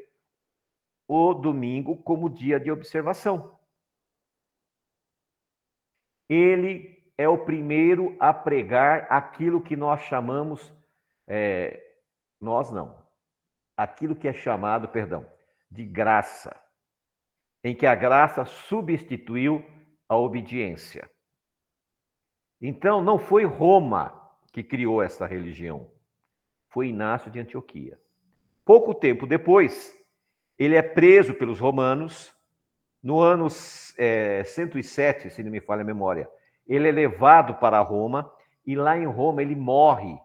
[1.07, 3.59] o domingo como dia de observação.
[6.27, 10.73] Ele é o primeiro a pregar aquilo que nós chamamos,
[11.27, 11.79] é,
[12.41, 12.97] nós não,
[13.77, 15.31] aquilo que é chamado, perdão,
[15.69, 16.59] de graça
[17.63, 19.63] em que a graça substituiu
[20.07, 21.09] a obediência.
[22.61, 24.13] Então, não foi Roma
[24.51, 25.89] que criou essa religião,
[26.69, 27.99] foi Inácio de Antioquia.
[28.65, 29.95] Pouco tempo depois,
[30.57, 32.33] ele é preso pelos romanos.
[33.01, 33.47] No ano
[33.97, 36.29] é, 107, se não me falha a memória,
[36.67, 38.29] ele é levado para Roma
[38.65, 40.19] e lá em Roma ele morre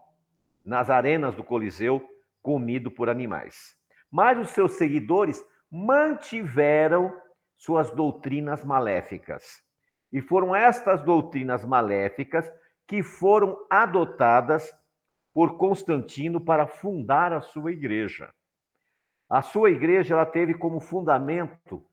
[0.63, 2.05] nas arenas do Coliseu,
[2.41, 3.75] comido por animais.
[4.11, 7.15] Mas os seus seguidores mantiveram
[7.57, 9.63] suas doutrinas maléficas.
[10.11, 12.51] E foram estas doutrinas maléficas
[12.87, 14.71] que foram adotadas
[15.33, 18.33] por Constantino para fundar a sua igreja.
[19.29, 21.85] A sua igreja ela teve como fundamento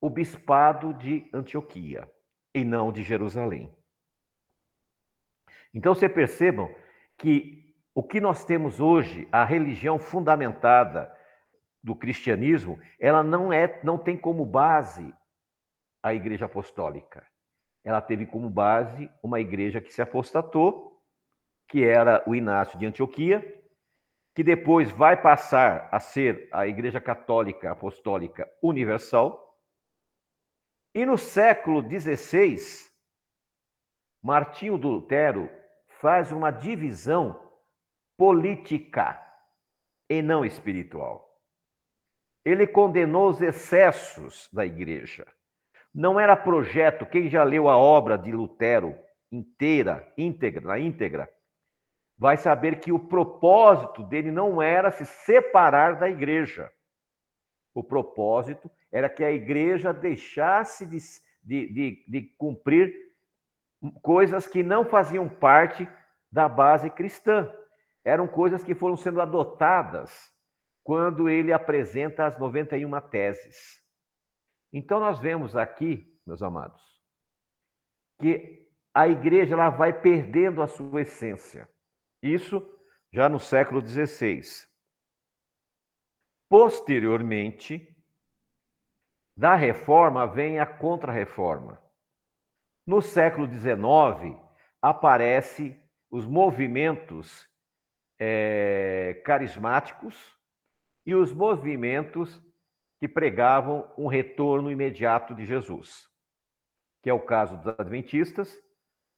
[0.00, 2.10] o bispado de Antioquia
[2.54, 3.74] e não de Jerusalém.
[5.74, 6.74] Então, você percebam
[7.18, 11.14] que o que nós temos hoje, a religião fundamentada
[11.86, 15.14] do cristianismo, ela não é, não tem como base
[16.02, 17.24] a igreja apostólica.
[17.84, 21.00] Ela teve como base uma igreja que se apostatou,
[21.68, 23.40] que era o Inácio de Antioquia,
[24.34, 29.56] que depois vai passar a ser a Igreja Católica Apostólica Universal.
[30.92, 32.56] E no século XVI,
[34.20, 35.48] Martinho do Lutero
[36.00, 37.48] faz uma divisão
[38.18, 39.22] política
[40.10, 41.25] e não espiritual.
[42.46, 45.26] Ele condenou os excessos da igreja.
[45.92, 48.96] Não era projeto, quem já leu a obra de Lutero
[49.32, 51.28] inteira, íntegra, na íntegra,
[52.16, 56.70] vai saber que o propósito dele não era se separar da igreja.
[57.74, 60.98] O propósito era que a igreja deixasse de,
[61.42, 62.94] de, de, de cumprir
[64.00, 65.88] coisas que não faziam parte
[66.30, 67.52] da base cristã.
[68.04, 70.35] Eram coisas que foram sendo adotadas
[70.86, 73.82] quando ele apresenta as 91 teses.
[74.72, 76.80] Então nós vemos aqui, meus amados,
[78.20, 81.68] que a igreja ela vai perdendo a sua essência.
[82.22, 82.64] Isso
[83.12, 84.42] já no século XVI.
[86.48, 87.92] Posteriormente,
[89.36, 91.82] da reforma vem a contra-reforma.
[92.86, 94.40] No século XIX,
[94.80, 97.50] aparecem os movimentos
[98.20, 100.35] é, carismáticos
[101.06, 102.42] e os movimentos
[102.98, 106.10] que pregavam um retorno imediato de Jesus,
[107.02, 108.52] que é o caso dos adventistas,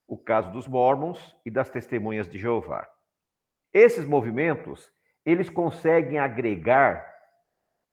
[0.06, 2.86] o caso dos mormons e das testemunhas de Jeová.
[3.72, 4.92] Esses movimentos,
[5.24, 7.06] eles conseguem agregar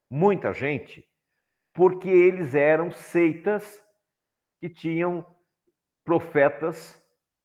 [0.10, 1.08] muita gente
[1.74, 3.82] porque eles eram seitas
[4.60, 5.26] que tinham
[6.04, 7.02] profetas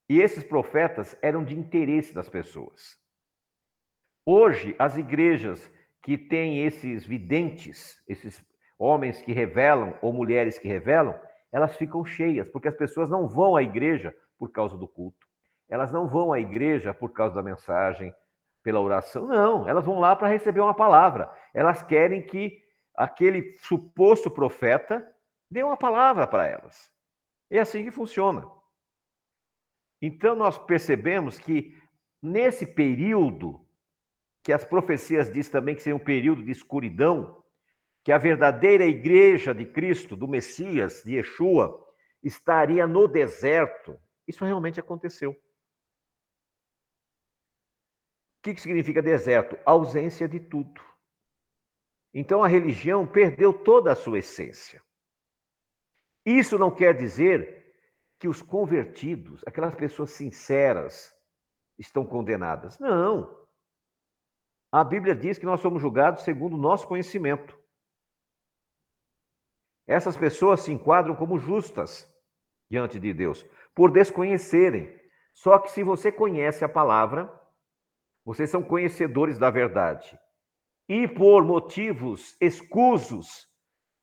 [0.08, 2.98] e esses profetas eram de interesse das pessoas.
[4.24, 5.70] Hoje, as igrejas
[6.02, 8.42] que têm esses videntes, esses
[8.78, 11.18] homens que revelam ou mulheres que revelam,
[11.52, 15.26] elas ficam cheias, porque as pessoas não vão à igreja por causa do culto.
[15.68, 18.14] Elas não vão à igreja por causa da mensagem,
[18.62, 19.26] pela oração.
[19.26, 21.30] Não, elas vão lá para receber uma palavra.
[21.54, 22.58] Elas querem que
[22.96, 25.06] aquele suposto profeta
[25.50, 26.90] dê uma palavra para elas.
[27.50, 28.46] É assim que funciona.
[30.00, 31.76] Então nós percebemos que
[32.22, 33.66] nesse período
[34.42, 37.42] que as profecias diz também que seria um período de escuridão,
[38.02, 41.86] que a verdadeira igreja de Cristo, do Messias, de Yeshua,
[42.22, 43.98] estaria no deserto.
[44.26, 45.32] Isso realmente aconteceu.
[48.38, 49.58] O que significa deserto?
[49.66, 50.80] Ausência de tudo.
[52.12, 54.82] Então a religião perdeu toda a sua essência.
[56.24, 57.74] Isso não quer dizer
[58.18, 61.14] que os convertidos, aquelas pessoas sinceras,
[61.78, 62.78] estão condenadas.
[62.78, 63.39] Não.
[64.72, 67.58] A Bíblia diz que nós somos julgados segundo o nosso conhecimento.
[69.86, 72.08] Essas pessoas se enquadram como justas
[72.70, 73.44] diante de Deus,
[73.74, 74.96] por desconhecerem.
[75.34, 77.28] Só que se você conhece a palavra,
[78.24, 80.16] vocês são conhecedores da verdade.
[80.88, 83.48] E por motivos escusos,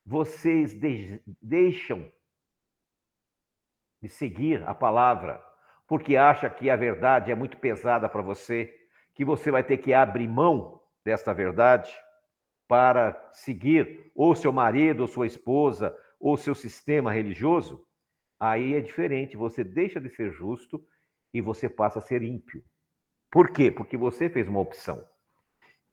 [0.06, 2.12] vocês de deixam
[4.02, 5.44] de seguir a palavra,
[5.88, 8.77] porque acha que a verdade é muito pesada para você,
[9.18, 11.92] que você vai ter que abrir mão desta verdade
[12.68, 17.84] para seguir ou seu marido, ou sua esposa, ou seu sistema religioso,
[18.40, 20.86] aí é diferente, você deixa de ser justo
[21.34, 22.64] e você passa a ser ímpio.
[23.32, 23.72] Por quê?
[23.72, 25.04] Porque você fez uma opção.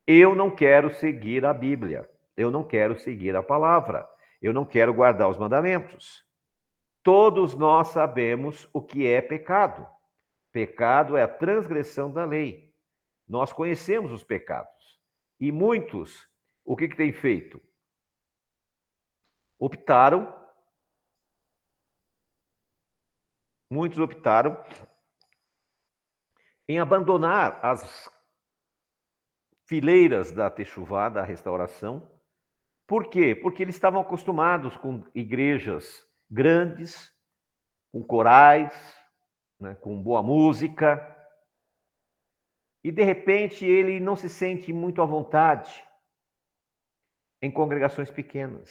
[0.07, 2.07] Eu não quero seguir a Bíblia.
[2.37, 4.07] Eu não quero seguir a palavra.
[4.43, 6.23] Eu não quero guardar os mandamentos.
[7.03, 9.87] Todos nós sabemos o que é pecado.
[10.53, 12.74] Pecado é a transgressão da lei.
[13.29, 15.01] Nós conhecemos os pecados.
[15.41, 16.29] E muitos,
[16.65, 17.61] o que, que têm feito?
[19.59, 20.33] Optaram,
[23.71, 24.63] muitos optaram
[26.69, 28.11] em abandonar as
[29.67, 32.11] fileiras da Techuvá, da restauração.
[32.87, 33.35] Por quê?
[33.35, 37.13] Porque eles estavam acostumados com igrejas grandes,
[37.93, 38.73] com corais,
[39.59, 41.14] né, com boa música.
[42.85, 45.83] E, de repente, ele não se sente muito à vontade
[47.41, 48.71] em congregações pequenas.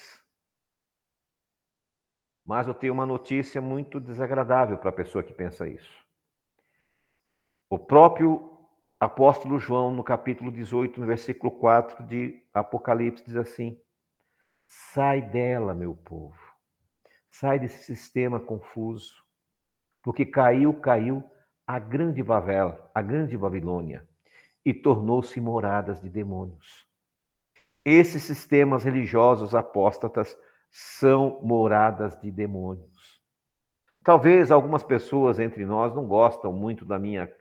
[2.45, 6.05] Mas eu tenho uma notícia muito desagradável para a pessoa que pensa isso.
[7.67, 8.67] O próprio
[8.99, 13.81] apóstolo João, no capítulo 18, no versículo 4 de Apocalipse, diz assim:
[14.67, 16.37] Sai dela, meu povo.
[17.31, 19.23] Sai desse sistema confuso.
[20.03, 21.23] Porque caiu, caiu
[21.65, 24.07] a grande Babel, a grande Babilônia,
[24.65, 26.85] e tornou-se moradas de demônios.
[27.85, 30.37] Esses sistemas religiosos apóstatas
[30.71, 33.21] são moradas de demônios.
[34.03, 37.31] Talvez algumas pessoas entre nós não gostam muito da minha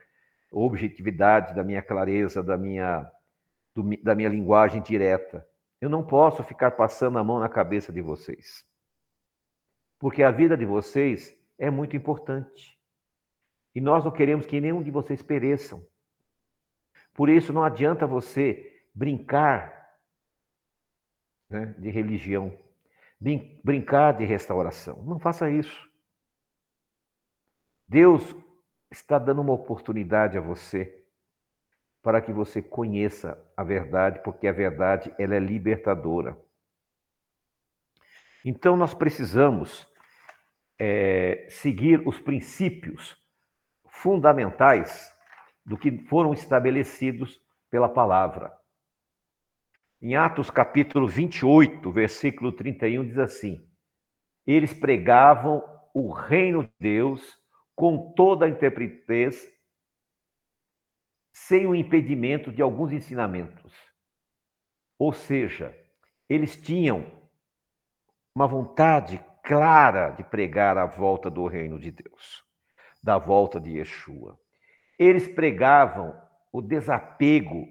[0.51, 3.09] objetividade, da minha clareza, da minha,
[3.75, 5.45] do, da minha linguagem direta.
[5.81, 8.63] Eu não posso ficar passando a mão na cabeça de vocês.
[9.99, 12.72] Porque a vida de vocês é muito importante.
[13.75, 15.85] E nós não queremos que nenhum de vocês pereçam.
[17.13, 19.83] Por isso, não adianta você brincar
[21.49, 22.57] né, de religião,
[23.63, 25.03] brincar de restauração.
[25.03, 25.91] Não faça isso.
[27.87, 28.23] Deus
[28.91, 31.03] está dando uma oportunidade a você
[32.01, 36.37] para que você conheça a verdade, porque a verdade ela é libertadora.
[38.43, 39.87] Então nós precisamos
[40.77, 43.22] é, seguir os princípios
[44.03, 45.15] fundamentais
[45.65, 47.41] do que foram estabelecidos
[47.71, 48.53] pela palavra.
[50.01, 53.65] Em Atos capítulo 28, versículo 31, diz assim:
[54.45, 57.41] Eles pregavam o reino de Deus
[57.73, 59.49] com toda a interpretez,
[61.31, 63.73] sem o impedimento de alguns ensinamentos.
[64.99, 65.73] Ou seja,
[66.27, 67.05] eles tinham
[68.35, 72.42] uma vontade clara de pregar a volta do reino de Deus,
[73.03, 74.39] da volta de Yeshua.
[74.97, 76.15] Eles pregavam
[76.51, 77.67] o desapego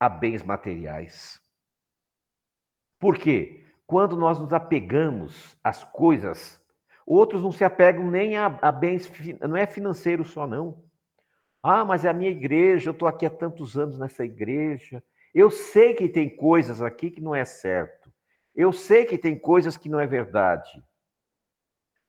[0.00, 1.38] a bens materiais.
[2.98, 3.66] Por quê?
[3.86, 6.58] Quando nós nos apegamos às coisas,
[7.06, 9.10] outros não se apegam nem a, a bens,
[9.40, 10.82] não é financeiro só, não.
[11.62, 15.02] Ah, mas é a minha igreja, eu estou aqui há tantos anos nessa igreja.
[15.34, 18.10] Eu sei que tem coisas aqui que não é certo.
[18.54, 20.82] Eu sei que tem coisas que não é verdade.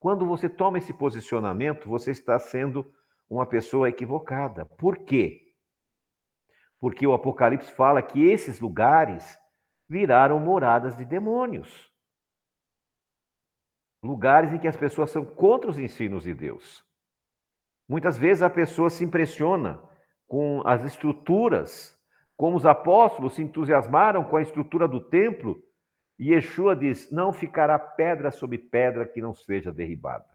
[0.06, 2.86] Quando você toma esse posicionamento, você está sendo
[3.28, 4.64] uma pessoa equivocada.
[4.64, 5.42] Por quê?
[6.80, 9.36] Porque o Apocalipse fala que esses lugares
[9.90, 11.92] viraram moradas de demônios.
[14.04, 16.86] Lugares em que as pessoas são contra os ensinos de Deus.
[17.90, 19.82] Muitas vezes a pessoa se impressiona
[20.28, 22.00] com as estruturas,
[22.38, 25.65] como os apóstolos se entusiasmaram com a estrutura do templo,
[26.18, 30.26] e Yeshua diz: Não ficará pedra sobre pedra que não seja derribada.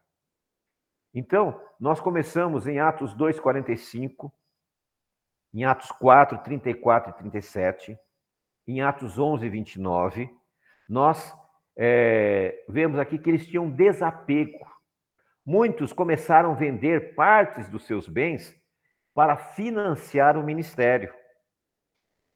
[1.12, 4.30] Então, nós começamos em Atos 2,45,
[5.52, 7.98] em Atos 4, 34 e 37,
[8.68, 10.30] em Atos 11, 29,
[10.88, 11.34] nós
[11.76, 14.58] é, vemos aqui que eles tinham desapego.
[15.44, 18.54] Muitos começaram a vender partes dos seus bens
[19.14, 21.12] para financiar o ministério.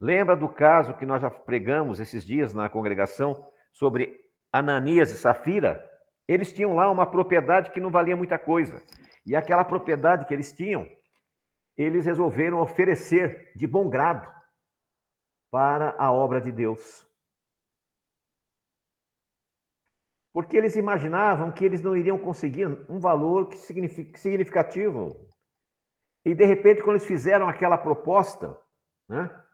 [0.05, 4.15] Lembra do caso que nós já pregamos esses dias na congregação sobre
[4.53, 5.83] Ananias e Safira?
[6.27, 8.83] Eles tinham lá uma propriedade que não valia muita coisa.
[9.25, 10.87] E aquela propriedade que eles tinham,
[11.75, 14.31] eles resolveram oferecer de bom grado
[15.49, 17.03] para a obra de Deus.
[20.31, 25.15] Porque eles imaginavam que eles não iriam conseguir um valor significativo.
[26.23, 28.55] E, de repente, quando eles fizeram aquela proposta
[29.09, 29.44] né,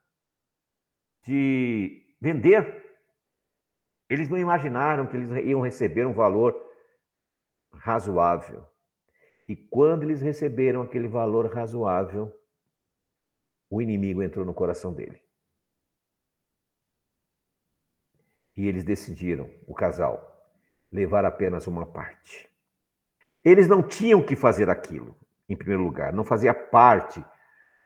[1.24, 2.82] de vender,
[4.10, 6.56] eles não imaginaram que eles iam receber um valor
[7.74, 8.66] razoável.
[9.48, 12.34] E quando eles receberam aquele valor razoável,
[13.70, 15.22] o inimigo entrou no coração dele.
[18.56, 20.32] E eles decidiram, o casal,
[20.92, 22.50] levar apenas uma parte.
[23.44, 25.18] Eles não tinham que fazer aquilo,
[25.48, 27.24] em primeiro lugar, não fazia parte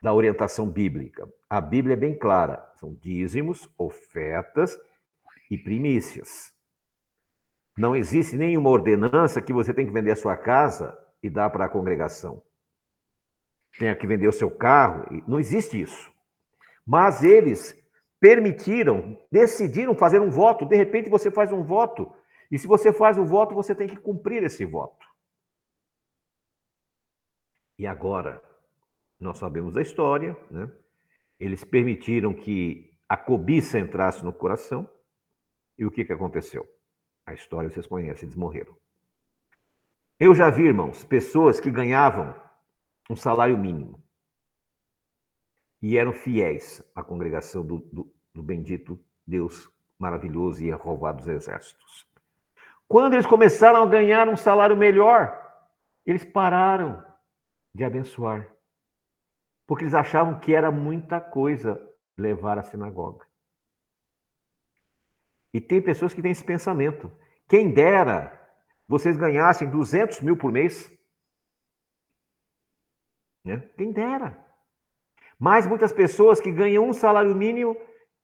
[0.06, 1.28] da orientação bíblica.
[1.50, 4.78] A Bíblia é bem clara: são dízimos, ofertas
[5.50, 6.54] e primícias.
[7.76, 11.64] Não existe nenhuma ordenança que você tem que vender a sua casa e dar para
[11.64, 12.40] a congregação.
[13.76, 16.08] Tenha que vender o seu carro, não existe isso.
[16.86, 17.76] Mas eles
[18.20, 20.64] permitiram, decidiram fazer um voto.
[20.64, 22.14] De repente você faz um voto,
[22.48, 25.04] e se você faz o um voto, você tem que cumprir esse voto.
[27.76, 28.40] E agora,
[29.18, 30.70] nós sabemos da história, né?
[31.38, 34.88] Eles permitiram que a cobiça entrasse no coração,
[35.78, 36.66] e o que, que aconteceu?
[37.26, 38.76] A história vocês conhecem, eles morreram.
[40.18, 42.34] Eu já vi, irmãos, pessoas que ganhavam
[43.10, 44.02] um salário mínimo
[45.82, 52.06] e eram fiéis à congregação do, do, do bendito Deus maravilhoso e roubado dos exércitos.
[52.88, 55.42] Quando eles começaram a ganhar um salário melhor,
[56.04, 57.04] eles pararam
[57.74, 58.48] de abençoar,
[59.66, 61.80] porque eles achavam que era muita coisa
[62.16, 63.26] levar à sinagoga.
[65.52, 67.10] E tem pessoas que têm esse pensamento.
[67.48, 68.32] Quem dera
[68.88, 70.90] vocês ganhassem 200 mil por mês.
[73.44, 73.58] Né?
[73.76, 74.44] Quem dera.
[75.38, 77.76] Mas muitas pessoas que ganham um salário mínimo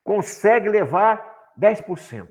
[0.04, 2.28] conseguem levar 10%.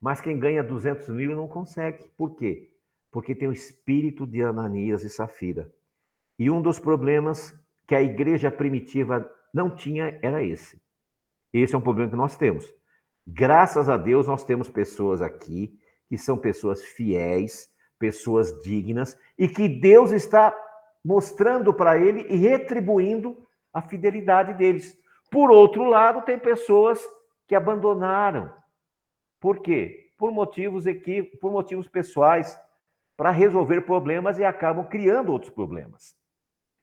[0.00, 2.08] Mas quem ganha 200 mil não consegue.
[2.16, 2.70] Por quê?
[3.10, 5.72] Porque tem o espírito de Ananias e Safira.
[6.38, 7.54] E um dos problemas
[7.86, 10.80] que a igreja primitiva não tinha era esse.
[11.52, 12.68] Esse é um problema que nós temos.
[13.26, 15.78] Graças a Deus, nós temos pessoas aqui
[16.08, 17.68] que são pessoas fiéis,
[17.98, 20.54] pessoas dignas, e que Deus está
[21.04, 24.98] mostrando para ele e retribuindo a fidelidade deles.
[25.30, 27.00] Por outro lado, tem pessoas
[27.46, 28.52] que abandonaram.
[29.40, 30.12] Por quê?
[30.16, 30.84] Por motivos
[31.40, 32.58] por motivos pessoais,
[33.16, 36.16] para resolver problemas e acabam criando outros problemas.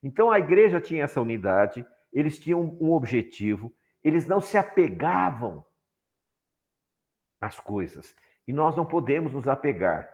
[0.04, 3.74] Então a igreja tinha essa unidade, eles tinham um objetivo,
[4.04, 5.66] eles não se apegavam
[7.40, 8.16] às coisas.
[8.48, 10.12] E nós não podemos nos apegar.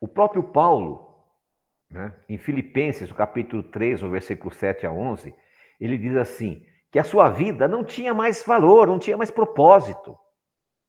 [0.00, 1.24] O próprio Paulo,
[1.90, 5.34] né, em Filipenses, no capítulo 3, no versículo 7 a 11,
[5.80, 10.18] ele diz assim: que a sua vida não tinha mais valor, não tinha mais propósito.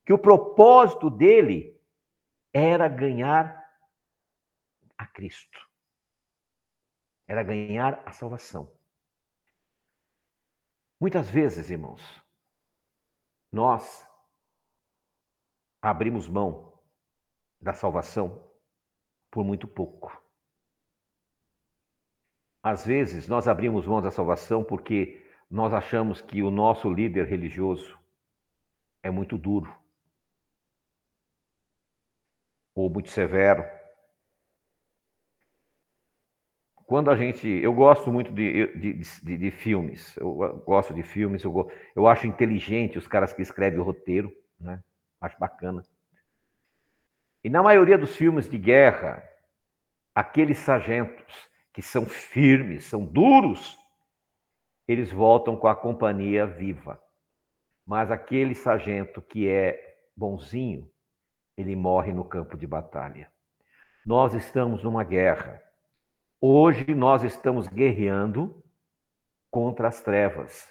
[0.06, 1.79] Que o propósito dele
[2.54, 3.60] era ganhar
[4.98, 5.60] a Cristo.
[7.28, 8.76] Era ganhar a salvação.
[11.00, 12.02] Muitas vezes, irmãos,
[13.52, 14.06] nós
[15.82, 16.78] abrimos mão
[17.62, 18.52] da salvação
[19.32, 20.22] por muito pouco.
[22.62, 27.98] Às vezes, nós abrimos mão da salvação porque nós achamos que o nosso líder religioso
[29.02, 29.74] é muito duro
[32.80, 33.66] ou muito severo.
[36.86, 37.48] Quando a gente.
[37.48, 40.34] Eu gosto muito de, de, de, de filmes, eu
[40.66, 44.82] gosto de filmes, eu, eu acho inteligente os caras que escrevem o roteiro, né?
[45.22, 45.84] acho bacana.
[47.44, 49.24] E na maioria dos filmes de guerra,
[50.16, 53.78] aqueles sargentos que são firmes, são duros,
[54.88, 57.00] eles voltam com a companhia viva.
[57.86, 60.90] Mas aquele sargento que é bonzinho,
[61.60, 63.30] ele morre no campo de batalha.
[64.06, 65.62] Nós estamos numa guerra.
[66.40, 68.64] Hoje nós estamos guerreando
[69.52, 70.68] contra as trevas.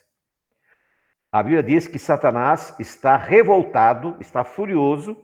[1.30, 5.14] A Bíblia diz que Satanás está revoltado, está furioso,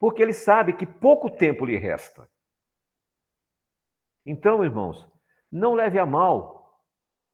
[0.00, 2.26] porque ele sabe que pouco tempo lhe resta.
[4.24, 5.06] Então, irmãos,
[5.52, 6.82] não leve a mal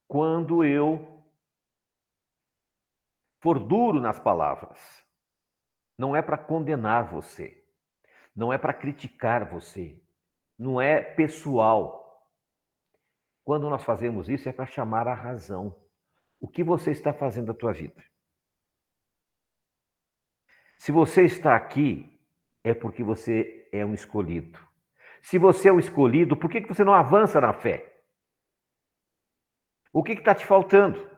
[0.09, 1.25] quando eu
[3.41, 4.79] for duro nas palavras.
[5.97, 7.60] Não é para condenar você,
[8.41, 10.03] não é para criticar você,
[10.59, 12.27] não é pessoal.
[13.45, 15.79] Quando nós fazemos isso é para chamar a razão.
[16.41, 18.03] O que você está fazendo da tua vida?
[20.79, 22.19] Se você está aqui,
[22.65, 24.59] é porque você é um escolhido.
[25.21, 28.03] Se você é um escolhido, por que você não avança na fé?
[29.93, 31.11] O que está te faltando?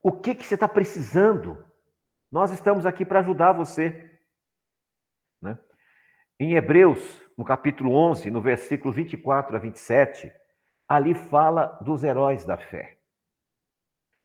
[0.00, 1.66] O que, que você está precisando?
[2.30, 4.13] Nós estamos aqui para ajudar você.
[6.38, 10.32] Em Hebreus, no capítulo 11, no versículo 24 a 27,
[10.88, 12.98] ali fala dos heróis da fé.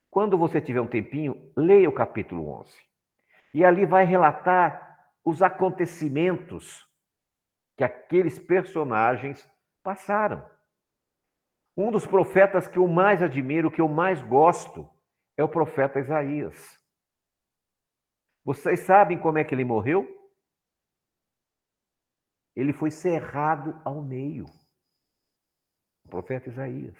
[0.09, 2.75] Quando você tiver um tempinho, leia o capítulo 11.
[3.53, 6.87] E ali vai relatar os acontecimentos
[7.77, 9.47] que aqueles personagens
[9.83, 10.43] passaram.
[11.77, 14.89] Um dos profetas que eu mais admiro, que eu mais gosto,
[15.37, 16.77] é o profeta Isaías.
[18.43, 20.18] Vocês sabem como é que ele morreu?
[22.55, 24.45] Ele foi cerrado ao meio.
[26.05, 26.97] O profeta Isaías.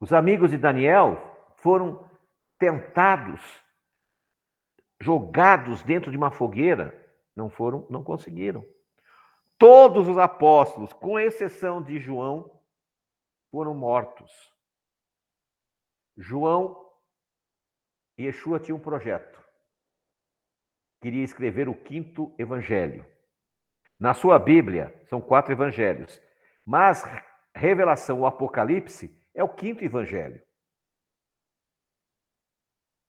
[0.00, 1.16] Os amigos de Daniel
[1.56, 2.08] foram
[2.58, 3.40] tentados,
[5.00, 6.94] jogados dentro de uma fogueira,
[7.34, 8.64] não foram, não conseguiram.
[9.58, 12.62] Todos os apóstolos, com exceção de João,
[13.50, 14.30] foram mortos.
[16.16, 16.86] João
[18.18, 19.42] e Yeshua tinham um projeto.
[21.00, 23.06] Queria escrever o quinto evangelho.
[23.98, 26.20] Na sua Bíblia, são quatro evangelhos.
[26.64, 27.02] Mas
[27.54, 30.42] revelação, o Apocalipse, é o quinto evangelho.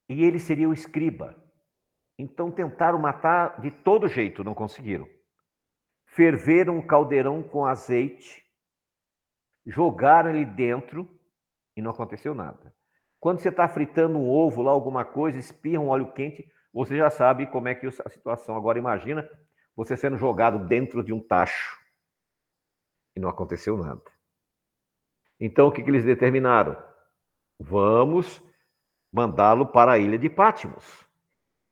[0.09, 1.35] E ele seria o escriba.
[2.17, 5.07] Então tentaram matar de todo jeito, não conseguiram.
[6.07, 8.47] Ferveram um caldeirão com azeite
[9.67, 11.07] jogaram ele dentro
[11.75, 12.73] e não aconteceu nada.
[13.19, 17.09] Quando você está fritando um ovo lá, alguma coisa, espirra um óleo quente, você já
[17.09, 18.55] sabe como é que a situação.
[18.55, 19.27] Agora imagina
[19.77, 21.79] você sendo jogado dentro de um tacho
[23.15, 24.01] e não aconteceu nada.
[25.39, 26.75] Então o que, que eles determinaram?
[27.59, 28.43] Vamos
[29.13, 31.07] mandá-lo para a ilha de Patmos.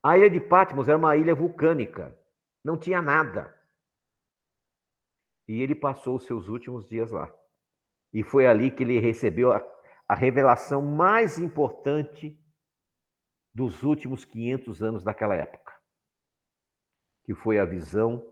[0.04, 2.16] A ilha de Patmos era uma ilha vulcânica,
[2.64, 3.54] não tinha nada.
[5.48, 7.34] E ele passou os seus últimos dias lá.
[8.14, 9.64] E foi ali que ele recebeu a,
[10.08, 12.40] a revelação mais importante
[13.54, 15.65] dos últimos 500 anos daquela época,
[17.26, 18.24] que foi a visão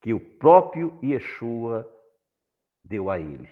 [0.00, 1.86] que o próprio Yeshua
[2.84, 3.48] deu a ele.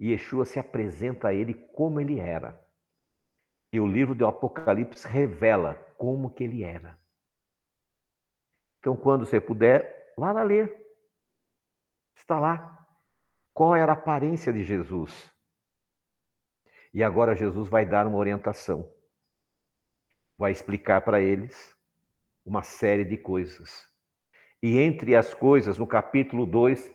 [0.00, 2.60] Yeshua se apresenta a ele como ele era.
[3.72, 6.98] E o livro do Apocalipse revela como que ele era.
[8.78, 10.74] Então, quando você puder, lá lá ler.
[12.16, 12.86] Está lá.
[13.52, 15.32] Qual era a aparência de Jesus?
[16.92, 18.92] E agora Jesus vai dar uma orientação.
[20.36, 21.73] Vai explicar para eles
[22.44, 23.88] uma série de coisas.
[24.62, 26.92] E entre as coisas, no capítulo 2,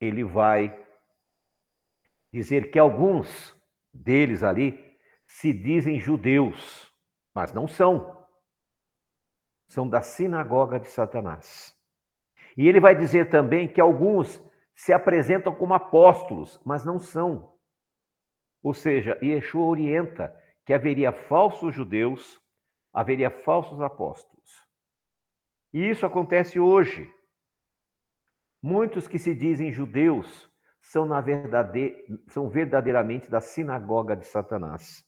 [0.00, 0.76] ele vai
[2.32, 3.56] dizer que alguns
[3.92, 4.92] deles ali
[5.26, 6.92] se dizem judeus,
[7.34, 8.26] mas não são.
[9.68, 11.74] São da sinagoga de Satanás.
[12.56, 14.42] E ele vai dizer também que alguns
[14.74, 17.56] se apresentam como apóstolos, mas não são.
[18.62, 20.36] Ou seja, Yeshua orienta
[20.66, 22.41] que haveria falsos judeus,
[22.92, 24.42] haveria falsos apóstolos.
[25.72, 27.10] E isso acontece hoje.
[28.62, 31.96] Muitos que se dizem judeus são, na verdade,
[32.28, 35.04] são verdadeiramente da sinagoga de Satanás.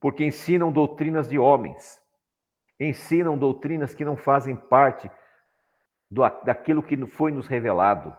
[0.00, 2.00] Porque ensinam doutrinas de homens,
[2.78, 5.10] ensinam doutrinas que não fazem parte
[6.10, 8.16] do, daquilo que foi nos revelado.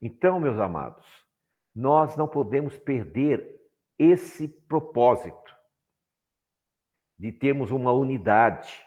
[0.00, 1.06] Então, meus amados,
[1.74, 3.56] nós não podemos perder
[3.98, 5.47] esse propósito
[7.18, 8.86] de termos uma unidade.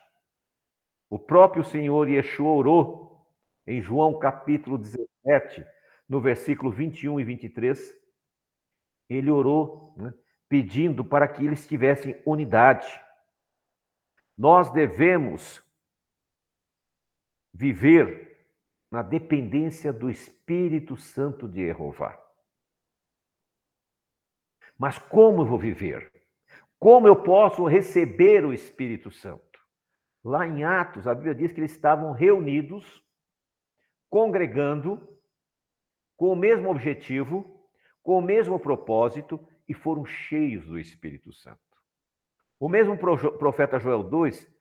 [1.10, 3.28] O próprio Senhor Yeshua orou
[3.68, 5.66] em João capítulo 17,
[6.08, 8.02] no versículo 21 e 23,
[9.10, 10.14] ele orou né,
[10.50, 12.88] pedindo para que eles tivessem unidade.
[14.38, 15.64] Nós devemos
[17.54, 18.46] viver
[18.90, 22.22] na dependência do Espírito Santo de Jeová.
[24.78, 26.11] Mas como eu vou viver?
[26.82, 29.60] Como eu posso receber o Espírito Santo?
[30.24, 33.06] Lá em Atos, a Bíblia diz que eles estavam reunidos,
[34.10, 35.08] congregando,
[36.18, 37.70] com o mesmo objetivo,
[38.02, 41.62] com o mesmo propósito e foram cheios do Espírito Santo.
[42.60, 44.52] O mesmo profeta Joel 2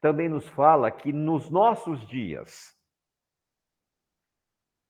[0.00, 2.74] também nos fala que nos nossos dias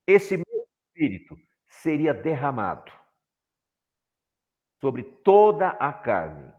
[0.07, 2.93] esse mesmo Espírito seria derramado
[4.81, 6.55] sobre toda a carne.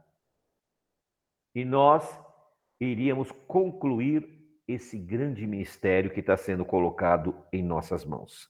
[1.58, 2.08] E nós
[2.80, 8.48] iríamos concluir esse grande ministério que está sendo colocado em nossas mãos.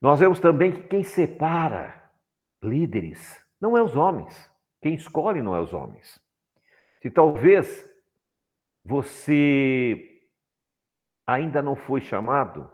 [0.00, 2.10] Nós vemos também que quem separa
[2.62, 4.50] líderes não é os homens.
[4.80, 6.18] Quem escolhe não é os homens.
[7.02, 7.86] Se talvez
[8.82, 10.26] você
[11.26, 12.66] ainda não foi chamado,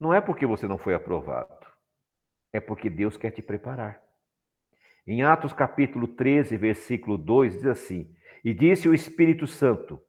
[0.00, 1.64] não é porque você não foi aprovado,
[2.52, 4.03] é porque Deus quer te preparar.
[5.06, 10.02] Em Atos capítulo 13, versículo 2, diz assim: E disse o Espírito Santo: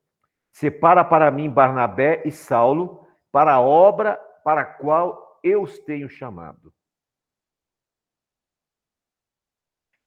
[0.51, 6.07] Separa para mim Barnabé e Saulo para a obra para a qual eu os tenho
[6.09, 6.73] chamado.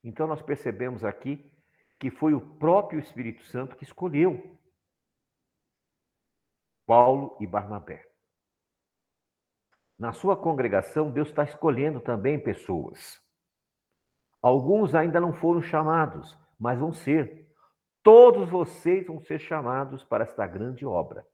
[0.03, 1.53] Então nós percebemos aqui
[1.99, 4.59] que foi o próprio Espírito Santo que escolheu
[6.86, 8.09] Paulo e Barnabé.
[9.99, 13.20] Na sua congregação, Deus está escolhendo também pessoas.
[14.41, 17.47] Alguns ainda não foram chamados, mas vão ser.
[18.03, 21.26] Todos vocês vão ser chamados para esta grande obra.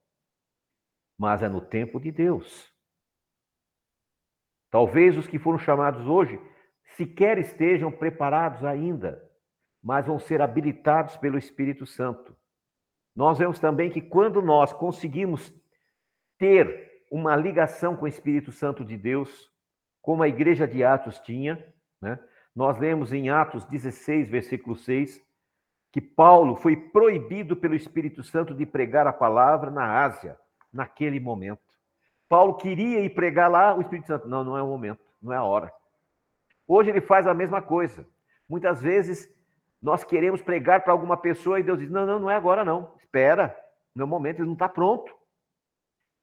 [1.19, 2.73] Mas é no tempo de Deus.
[4.71, 6.41] Talvez os que foram chamados hoje
[6.97, 9.23] sequer estejam preparados ainda,
[9.83, 12.37] mas vão ser habilitados pelo Espírito Santo.
[13.15, 15.53] Nós vemos também que quando nós conseguimos
[16.39, 19.49] ter uma ligação com o Espírito Santo de Deus,
[20.03, 21.65] como a igreja de Atos tinha,
[22.01, 22.19] né?
[22.55, 25.21] Nós lemos em Atos 16, versículo 6,
[25.91, 30.39] que Paulo foi proibido pelo Espírito Santo de pregar a palavra na Ásia,
[30.73, 31.63] naquele momento.
[32.29, 35.37] Paulo queria ir pregar lá, o Espírito Santo, não, não é o momento, não é
[35.37, 35.73] a hora.
[36.67, 38.07] Hoje ele faz a mesma coisa.
[38.49, 39.29] Muitas vezes
[39.81, 42.95] nós queremos pregar para alguma pessoa e Deus diz: não, não, não é agora não.
[42.99, 43.57] Espera,
[43.95, 45.15] no momento ele não está pronto.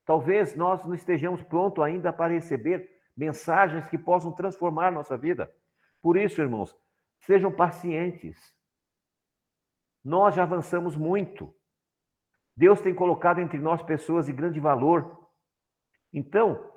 [0.05, 5.49] Talvez nós não estejamos prontos ainda para receber mensagens que possam transformar nossa vida.
[6.01, 6.75] Por isso, irmãos,
[7.19, 8.37] sejam pacientes.
[10.03, 11.53] Nós já avançamos muito.
[12.55, 15.21] Deus tem colocado entre nós pessoas de grande valor
[16.13, 16.69] então,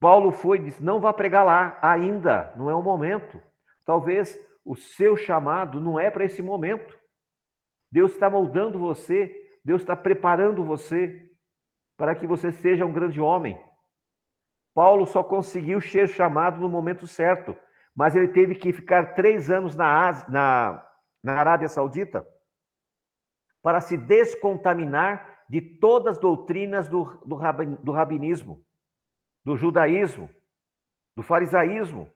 [0.00, 3.40] Paulo foi e disse: não vá pregar lá ainda, não é o momento.
[3.84, 6.98] Talvez o seu chamado não é para esse momento.
[7.90, 9.34] Deus está moldando você,
[9.64, 11.26] Deus está preparando você
[11.96, 13.58] para que você seja um grande homem.
[14.74, 17.56] Paulo só conseguiu ser chamado no momento certo,
[17.98, 20.88] mas ele teve que ficar três anos na, na,
[21.20, 22.24] na Arábia Saudita
[23.60, 27.36] para se descontaminar de todas as doutrinas do, do,
[27.82, 28.64] do rabinismo,
[29.44, 30.30] do judaísmo,
[31.16, 32.08] do farisaísmo.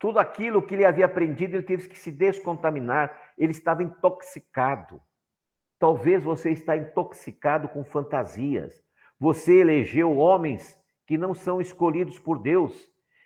[0.00, 3.16] Tudo aquilo que ele havia aprendido, ele teve que se descontaminar.
[3.38, 5.00] Ele estava intoxicado.
[5.78, 8.82] Talvez você está intoxicado com fantasias.
[9.20, 10.76] Você elegeu homens
[11.06, 12.74] que não são escolhidos por Deus.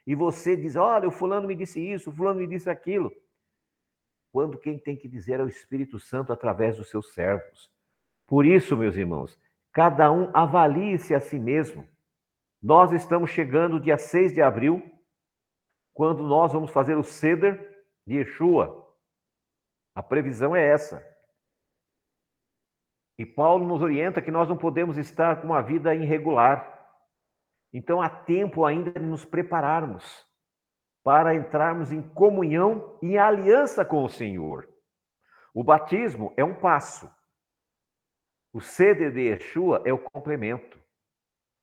[0.06, 3.12] E você diz: Olha, o fulano me disse isso, o fulano me disse aquilo.
[4.32, 7.70] Quando quem tem que dizer é o Espírito Santo através dos seus servos.
[8.26, 9.38] Por isso, meus irmãos,
[9.72, 11.86] cada um avalie-se a si mesmo.
[12.62, 14.82] Nós estamos chegando dia 6 de abril,
[15.92, 18.82] quando nós vamos fazer o Seder de Yeshua.
[19.94, 21.06] A previsão é essa.
[23.18, 26.81] E Paulo nos orienta que nós não podemos estar com uma vida irregular.
[27.72, 30.26] Então há tempo ainda de nos prepararmos
[31.02, 34.68] para entrarmos em comunhão e aliança com o Senhor.
[35.54, 37.10] O batismo é um passo.
[38.52, 40.78] O de Yeshua é o complemento.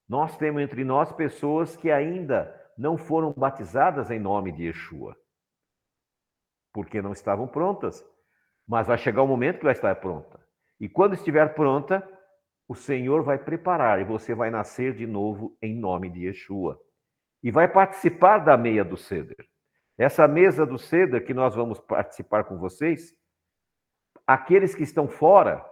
[0.07, 5.15] Nós temos entre nós pessoas que ainda não foram batizadas em nome de Yeshua,
[6.73, 8.03] porque não estavam prontas.
[8.67, 10.39] Mas vai chegar o momento que vai estar pronta.
[10.79, 12.07] E quando estiver pronta,
[12.69, 16.79] o Senhor vai preparar e você vai nascer de novo em nome de Yeshua.
[17.41, 19.49] E vai participar da meia do ceder.
[19.97, 23.11] Essa mesa do ceder que nós vamos participar com vocês,
[24.27, 25.65] aqueles que estão fora,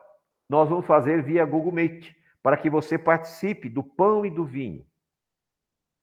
[0.50, 4.84] nós vamos fazer via Google Meet para que você participe do pão e do vinho.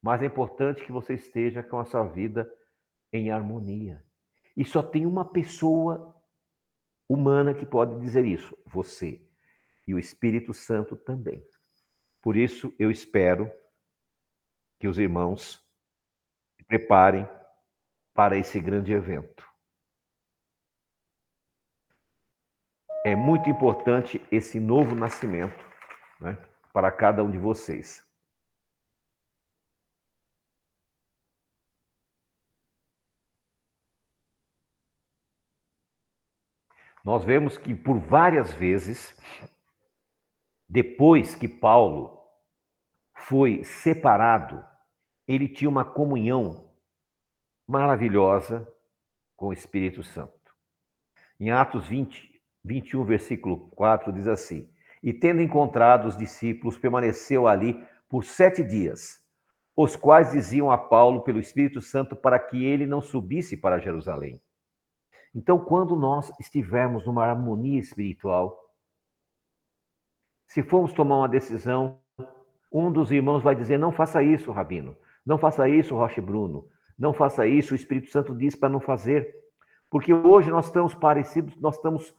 [0.01, 2.49] Mas é importante que você esteja com a sua vida
[3.13, 4.01] em harmonia.
[4.57, 6.15] E só tem uma pessoa
[7.09, 9.21] humana que pode dizer isso: você.
[9.87, 11.47] E o Espírito Santo também.
[12.23, 13.51] Por isso, eu espero
[14.79, 15.63] que os irmãos
[16.57, 17.29] se preparem
[18.15, 19.45] para esse grande evento.
[23.05, 25.63] É muito importante esse novo nascimento
[26.19, 26.39] né,
[26.73, 28.03] para cada um de vocês.
[37.05, 39.15] Nós vemos que por várias vezes,
[40.75, 42.19] depois que Paulo
[43.15, 44.61] foi separado,
[45.25, 46.69] ele tinha uma comunhão
[47.65, 48.69] maravilhosa
[49.37, 50.53] com o Espírito Santo.
[51.39, 54.69] Em Atos 20, 21, versículo 4, diz assim:
[55.01, 59.21] e, tendo encontrado os discípulos, permaneceu ali por sete dias,
[59.77, 64.43] os quais diziam a Paulo pelo Espírito Santo para que ele não subisse para Jerusalém.
[65.33, 68.64] Então, quando nós estivermos numa harmonia espiritual,
[70.47, 72.01] se formos tomar uma decisão,
[72.73, 76.69] um dos irmãos vai dizer: não faça isso, Rabino, não faça isso, Roche Bruno,
[76.99, 79.35] não faça isso, o Espírito Santo diz para não fazer.
[79.91, 82.15] Porque hoje nós estamos parecidos, nós estamos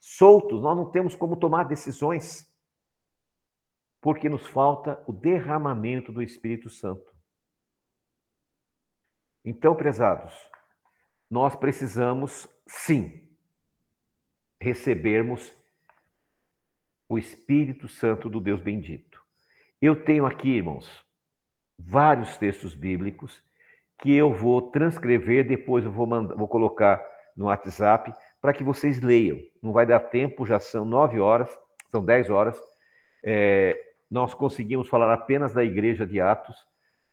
[0.00, 2.48] soltos, nós não temos como tomar decisões,
[4.00, 7.14] porque nos falta o derramamento do Espírito Santo.
[9.44, 10.34] Então, prezados,
[11.30, 13.26] nós precisamos sim
[14.60, 15.55] recebermos
[17.08, 19.20] o Espírito Santo do Deus bendito.
[19.80, 21.04] Eu tenho aqui, irmãos,
[21.78, 23.42] vários textos bíblicos
[24.00, 27.04] que eu vou transcrever, depois eu vou, mandar, vou colocar
[27.36, 29.38] no WhatsApp para que vocês leiam.
[29.62, 31.50] Não vai dar tempo, já são nove horas,
[31.90, 32.58] são dez horas.
[33.24, 33.78] É,
[34.10, 36.56] nós conseguimos falar apenas da igreja de Atos.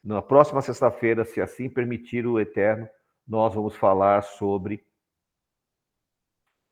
[0.04, 2.88] Na próxima sexta-feira, se assim permitir o Eterno,
[3.28, 4.86] nós vamos falar sobre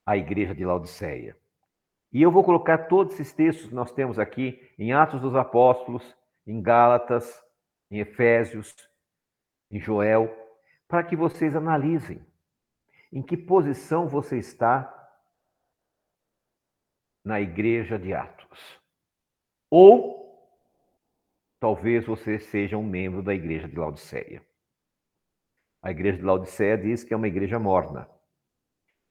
[0.06, 1.41] a igreja de Laodiceia.
[2.12, 6.03] E eu vou colocar todos esses textos que nós temos aqui em Atos dos Apóstolos,
[6.45, 7.41] em Gálatas,
[7.89, 8.76] em Efésios,
[9.70, 10.30] em Joel,
[10.88, 12.26] para que vocês analisem.
[13.14, 14.93] Em que posição você está
[17.24, 18.80] na igreja de Atos?
[19.70, 20.22] Ou
[21.59, 24.45] talvez você seja um membro da igreja de Laodiceia.
[25.82, 28.09] A igreja de Laodiceia diz que é uma igreja morna.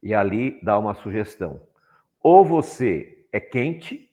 [0.03, 1.67] E ali dá uma sugestão.
[2.23, 4.11] Ou você é quente,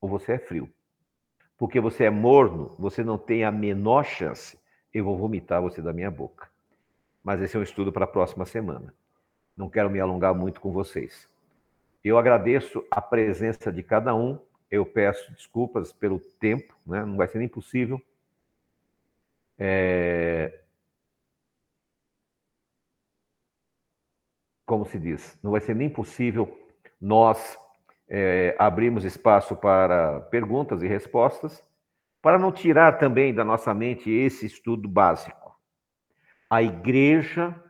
[0.00, 0.72] ou você é frio.
[1.58, 4.58] Porque você é morno, você não tem a menor chance.
[4.92, 6.50] Eu vou vomitar você da minha boca.
[7.22, 8.94] Mas esse é um estudo para a próxima semana.
[9.56, 11.28] Não quero me alongar muito com vocês.
[12.02, 14.38] Eu agradeço a presença de cada um.
[14.70, 17.04] Eu peço desculpas pelo tempo, né?
[17.04, 18.00] não vai ser nem possível.
[19.58, 20.60] É...
[24.64, 26.61] Como se diz, não vai ser nem possível
[27.02, 27.58] nós
[28.08, 31.64] é, abrirmos espaço para perguntas e respostas,
[32.22, 35.52] para não tirar também da nossa mente esse estudo básico.
[36.48, 37.60] A igreja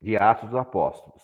[0.00, 1.22] de Atos dos Apóstolos.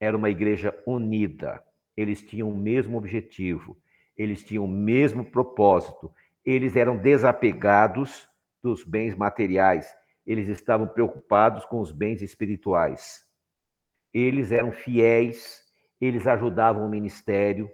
[0.00, 1.62] Era uma igreja unida,
[1.96, 3.76] eles tinham o mesmo objetivo,
[4.16, 6.12] eles tinham o mesmo propósito,
[6.44, 8.28] eles eram desapegados
[8.62, 9.94] dos bens materiais,
[10.26, 13.24] eles estavam preocupados com os bens espirituais.
[14.12, 15.59] Eles eram fiéis,
[16.00, 17.70] eles ajudavam o ministério.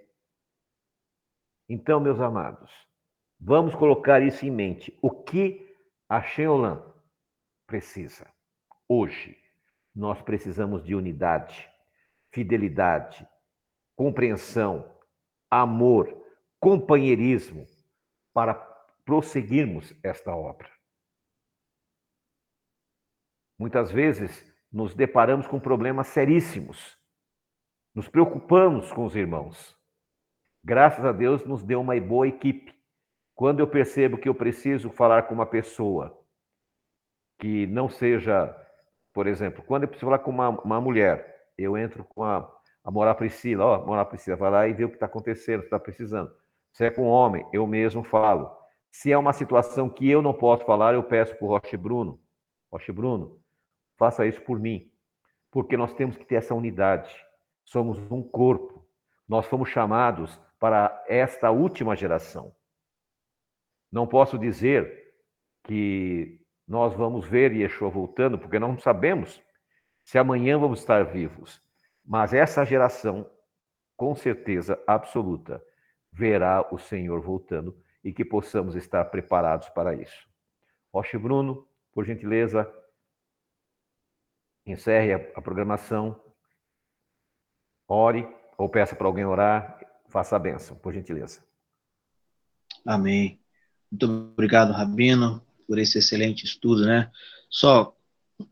[1.69, 2.71] Então, meus amados,
[3.41, 4.97] vamos colocar isso em mente.
[5.01, 5.77] O que
[6.09, 6.83] a Sheolan
[7.67, 8.27] precisa
[8.89, 9.47] hoje?
[9.97, 11.73] nós precisamos de unidade,
[12.31, 13.27] fidelidade,
[13.97, 14.95] compreensão,
[15.51, 16.23] amor,
[16.61, 17.67] companheirismo
[18.35, 18.55] para
[19.07, 20.71] prosseguirmos esta obra.
[23.59, 26.99] Muitas vezes nos deparamos com problemas seríssimos,
[27.97, 29.75] nos preocupamos com os irmãos.
[30.63, 32.75] Graças a Deus nos deu uma boa equipe.
[33.35, 36.23] Quando eu percebo que eu preciso falar com uma pessoa
[37.39, 38.55] que não seja,
[39.15, 42.47] por exemplo, quando eu preciso falar com uma, uma mulher, eu entro com a,
[42.85, 45.81] a Morar Priscila, ó, Morar Priscila, vai lá e vê o que está acontecendo, está
[45.81, 46.31] precisando.
[46.73, 48.55] Se é com um homem, eu mesmo falo.
[48.93, 52.21] Se é uma situação que eu não posso falar, eu peço para o Roche Bruno.
[52.71, 53.41] Roche Bruno,
[53.97, 54.91] faça isso por mim.
[55.51, 57.26] Porque nós temos que ter essa unidade.
[57.67, 58.89] Somos um corpo.
[59.29, 62.55] Nós fomos chamados para esta última geração.
[63.93, 65.13] Não posso dizer
[65.65, 69.43] que nós vamos ver Yeshua voltando, porque não sabemos
[70.03, 71.63] se amanhã vamos estar vivos.
[72.05, 73.29] Mas essa geração,
[73.97, 75.63] com certeza absoluta,
[76.13, 80.29] verá o Senhor voltando e que possamos estar preparados para isso.
[80.95, 82.73] Roche Bruno, por gentileza,
[84.65, 86.21] encerre a, programação,
[87.89, 88.27] ore
[88.59, 89.79] ou peça para alguém orar,
[90.09, 91.45] faça a bênção, por gentileza.
[92.85, 93.39] Amém.
[93.91, 97.11] Muito obrigado, Rabino, por esse excelente estudo, né?
[97.51, 97.95] Só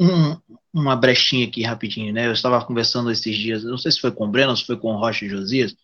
[0.00, 0.36] um,
[0.72, 2.26] uma brechinha aqui rapidinho, né?
[2.26, 4.92] Eu estava conversando esses dias, não sei se foi com o Breno se foi com
[4.92, 5.76] o Rocha e Josias,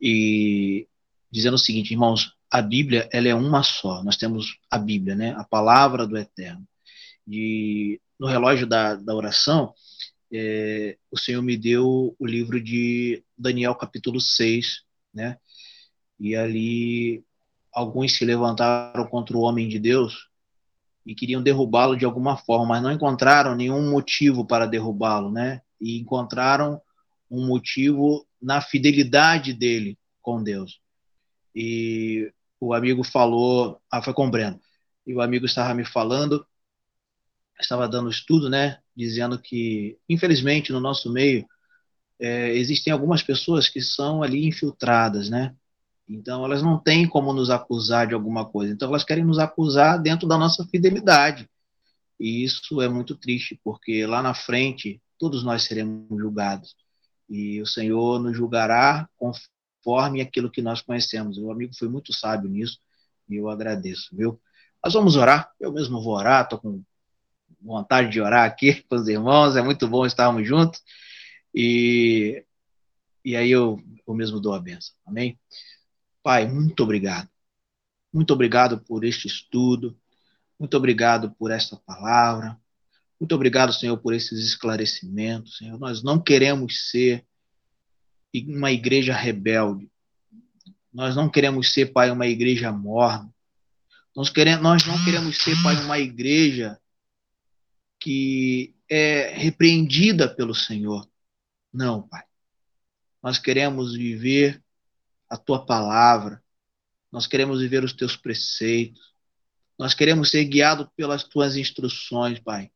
[0.00, 0.88] e
[1.30, 4.02] dizendo o seguinte, irmãos, a Bíblia, ela é uma só.
[4.04, 5.34] Nós temos a Bíblia, né?
[5.36, 6.64] A palavra do Eterno.
[7.26, 9.74] E no relógio da, da oração,
[10.36, 14.82] é, o Senhor me deu o livro de Daniel, capítulo 6,
[15.14, 15.38] né?
[16.18, 17.24] E ali
[17.72, 20.28] alguns se levantaram contra o homem de Deus
[21.06, 25.62] e queriam derrubá-lo de alguma forma, mas não encontraram nenhum motivo para derrubá-lo, né?
[25.80, 26.82] E encontraram
[27.30, 30.80] um motivo na fidelidade dele com Deus.
[31.54, 34.60] E o amigo falou, ah, foi com o Breno,
[35.06, 36.44] e o amigo estava me falando
[37.60, 41.46] estava dando estudo, né, dizendo que, infelizmente, no nosso meio,
[42.18, 45.54] é, existem algumas pessoas que são ali infiltradas, né?
[46.08, 48.72] Então, elas não têm como nos acusar de alguma coisa.
[48.72, 51.48] Então, elas querem nos acusar dentro da nossa fidelidade.
[52.20, 56.76] E isso é muito triste, porque lá na frente, todos nós seremos julgados.
[57.28, 61.38] E o Senhor nos julgará conforme aquilo que nós conhecemos.
[61.38, 62.78] O amigo foi muito sábio nisso,
[63.28, 64.40] e eu agradeço, viu?
[64.84, 66.82] Nós vamos orar, eu mesmo vou orar, estou com
[67.64, 70.82] vontade de orar aqui com os irmãos, é muito bom estarmos juntos.
[71.54, 72.44] E,
[73.24, 74.94] e aí eu, eu mesmo dou a benção.
[75.06, 75.38] Amém?
[76.22, 77.28] Pai, muito obrigado.
[78.12, 79.98] Muito obrigado por este estudo.
[80.58, 82.58] Muito obrigado por esta palavra.
[83.18, 85.58] Muito obrigado, Senhor, por esses esclarecimentos.
[85.58, 87.24] Senhor, nós não queremos ser
[88.34, 89.88] uma igreja rebelde.
[90.92, 93.32] Nós não queremos ser, Pai, uma igreja morna.
[94.14, 96.78] Nós, queremos, nós não queremos ser, Pai, uma igreja
[98.04, 101.08] que é repreendida pelo Senhor.
[101.72, 102.22] Não, Pai.
[103.22, 104.62] Nós queremos viver
[105.26, 106.44] a tua palavra.
[107.10, 109.14] Nós queremos viver os teus preceitos.
[109.78, 112.70] Nós queremos ser guiados pelas tuas instruções, Pai.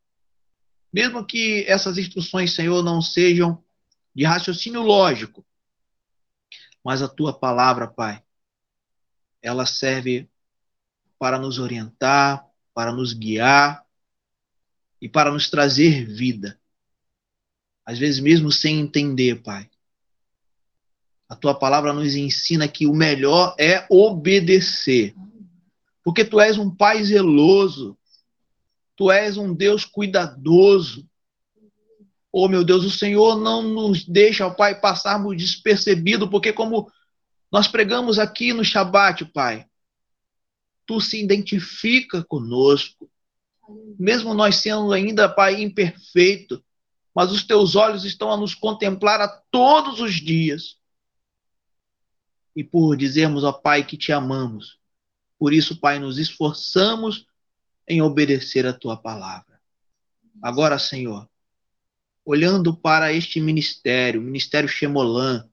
[0.91, 3.63] Mesmo que essas instruções, Senhor, não sejam
[4.15, 5.45] de raciocínio lógico,
[6.83, 8.23] mas a tua palavra, Pai,
[9.43, 10.27] ela serve
[11.19, 13.85] para nos orientar, para nos guiar,
[15.01, 16.59] e para nos trazer vida.
[17.85, 19.69] Às vezes, mesmo sem entender, Pai.
[21.27, 25.15] A tua palavra nos ensina que o melhor é obedecer.
[26.03, 27.97] Porque tu és um pai zeloso.
[28.95, 31.07] Tu és um Deus cuidadoso.
[32.31, 36.91] Oh, meu Deus, o Senhor não nos deixa, Pai, passarmos despercebido, porque como
[37.51, 39.65] nós pregamos aqui no Shabat, Pai,
[40.85, 43.09] tu se identifica conosco
[43.97, 46.63] mesmo nós sendo ainda, Pai, imperfeito,
[47.13, 50.77] mas os teus olhos estão a nos contemplar a todos os dias.
[52.55, 54.79] E por dizermos, ó Pai, que te amamos,
[55.37, 57.25] por isso, Pai, nos esforçamos
[57.87, 59.59] em obedecer a tua palavra.
[60.41, 61.29] Agora, Senhor,
[62.25, 65.49] olhando para este ministério, o ministério Xemolã,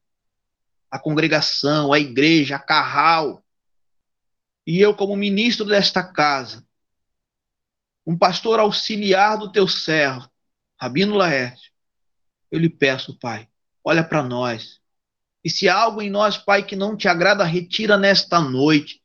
[0.91, 3.45] a congregação, a igreja, a Carral,
[4.67, 6.66] e eu como ministro desta casa,
[8.07, 10.31] um pastor auxiliar do teu servo,
[10.81, 11.73] Rabino Laerte,
[12.51, 13.49] eu lhe peço, Pai,
[13.83, 14.81] olha para nós.
[15.43, 19.03] E se há algo em nós, Pai, que não te agrada, retira nesta noite.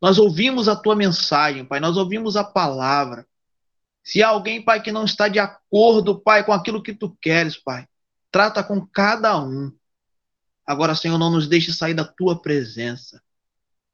[0.00, 3.26] Nós ouvimos a tua mensagem, Pai, nós ouvimos a palavra.
[4.04, 7.56] Se há alguém, Pai, que não está de acordo, Pai, com aquilo que tu queres,
[7.56, 7.86] Pai,
[8.30, 9.72] trata com cada um.
[10.66, 13.22] Agora, Senhor, não nos deixe sair da tua presença.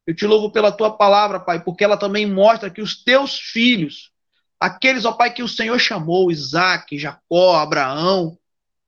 [0.06, 4.10] Eu te louvo pela tua palavra, Pai, porque ela também mostra que os teus filhos,
[4.58, 8.38] aqueles, ó Pai, que o Senhor chamou, Isaac, Jacó, Abraão,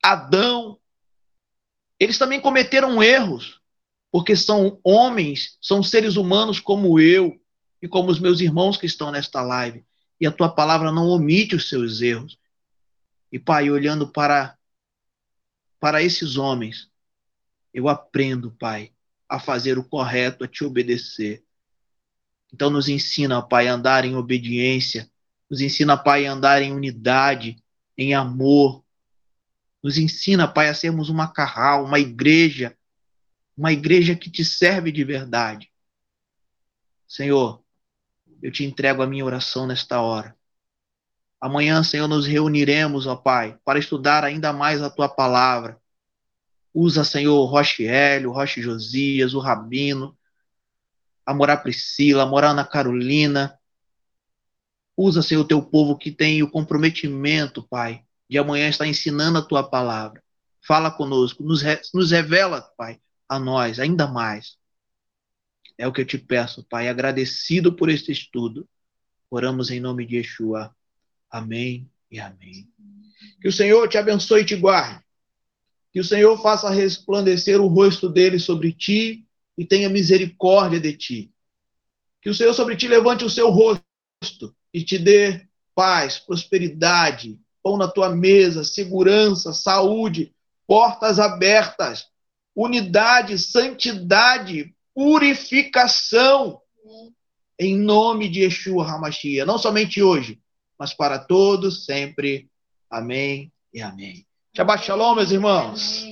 [0.02, 0.78] Adão,
[1.98, 3.60] eles também cometeram erros,
[4.10, 7.38] porque são homens, são seres humanos como eu
[7.82, 9.84] e como os meus irmãos que estão nesta live.
[10.20, 12.38] E a tua palavra não omite os seus erros.
[13.30, 14.56] E, Pai, olhando para,
[15.78, 16.90] para esses homens,
[17.72, 18.92] eu aprendo, Pai,
[19.28, 21.44] a fazer o correto, a te obedecer.
[22.52, 25.08] Então nos ensina, Pai, a andar em obediência,
[25.50, 27.62] nos ensina, Pai, a andar em unidade,
[27.98, 28.84] em amor.
[29.82, 32.76] Nos ensina, Pai, a sermos uma carral, uma igreja,
[33.56, 35.70] uma igreja que te serve de verdade.
[37.08, 37.62] Senhor,
[38.40, 40.36] eu te entrego a minha oração nesta hora.
[41.40, 45.80] Amanhã, Senhor, nos reuniremos, ó Pai, para estudar ainda mais a tua palavra.
[46.72, 50.16] Usa, Senhor, o Roche Hélio, o Roche Josias, o Rabino,
[51.26, 53.58] a Morá Priscila, a Morá Ana Carolina.
[55.02, 59.42] Usa, Senhor, o teu povo que tem o comprometimento, Pai, de amanhã estar ensinando a
[59.42, 60.22] tua palavra.
[60.60, 64.58] Fala conosco, nos, re, nos revela, Pai, a nós ainda mais.
[65.78, 68.68] É o que eu te peço, Pai, agradecido por este estudo.
[69.30, 70.70] Oramos em nome de Yeshua.
[71.30, 72.68] Amém e amém.
[73.40, 75.02] Que o Senhor te abençoe e te guarde.
[75.94, 79.26] Que o Senhor faça resplandecer o rosto dele sobre ti
[79.56, 81.32] e tenha misericórdia de ti.
[82.20, 87.76] Que o Senhor sobre ti levante o seu rosto e te dê paz, prosperidade, pão
[87.76, 90.34] na tua mesa, segurança, saúde,
[90.66, 92.06] portas abertas,
[92.54, 96.60] unidade, santidade, purificação.
[97.58, 100.40] Em nome de Yeshua Hamashia, não somente hoje,
[100.78, 102.48] mas para todos sempre.
[102.90, 104.26] Amém e amém.
[104.56, 106.04] Shabbat shalom, meus irmãos.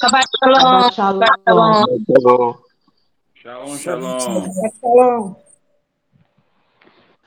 [0.00, 0.92] Shabbat shalom.
[0.92, 2.54] Shabbat shalom.
[3.34, 4.20] Shalom, shalom.
[4.80, 5.43] Shalom.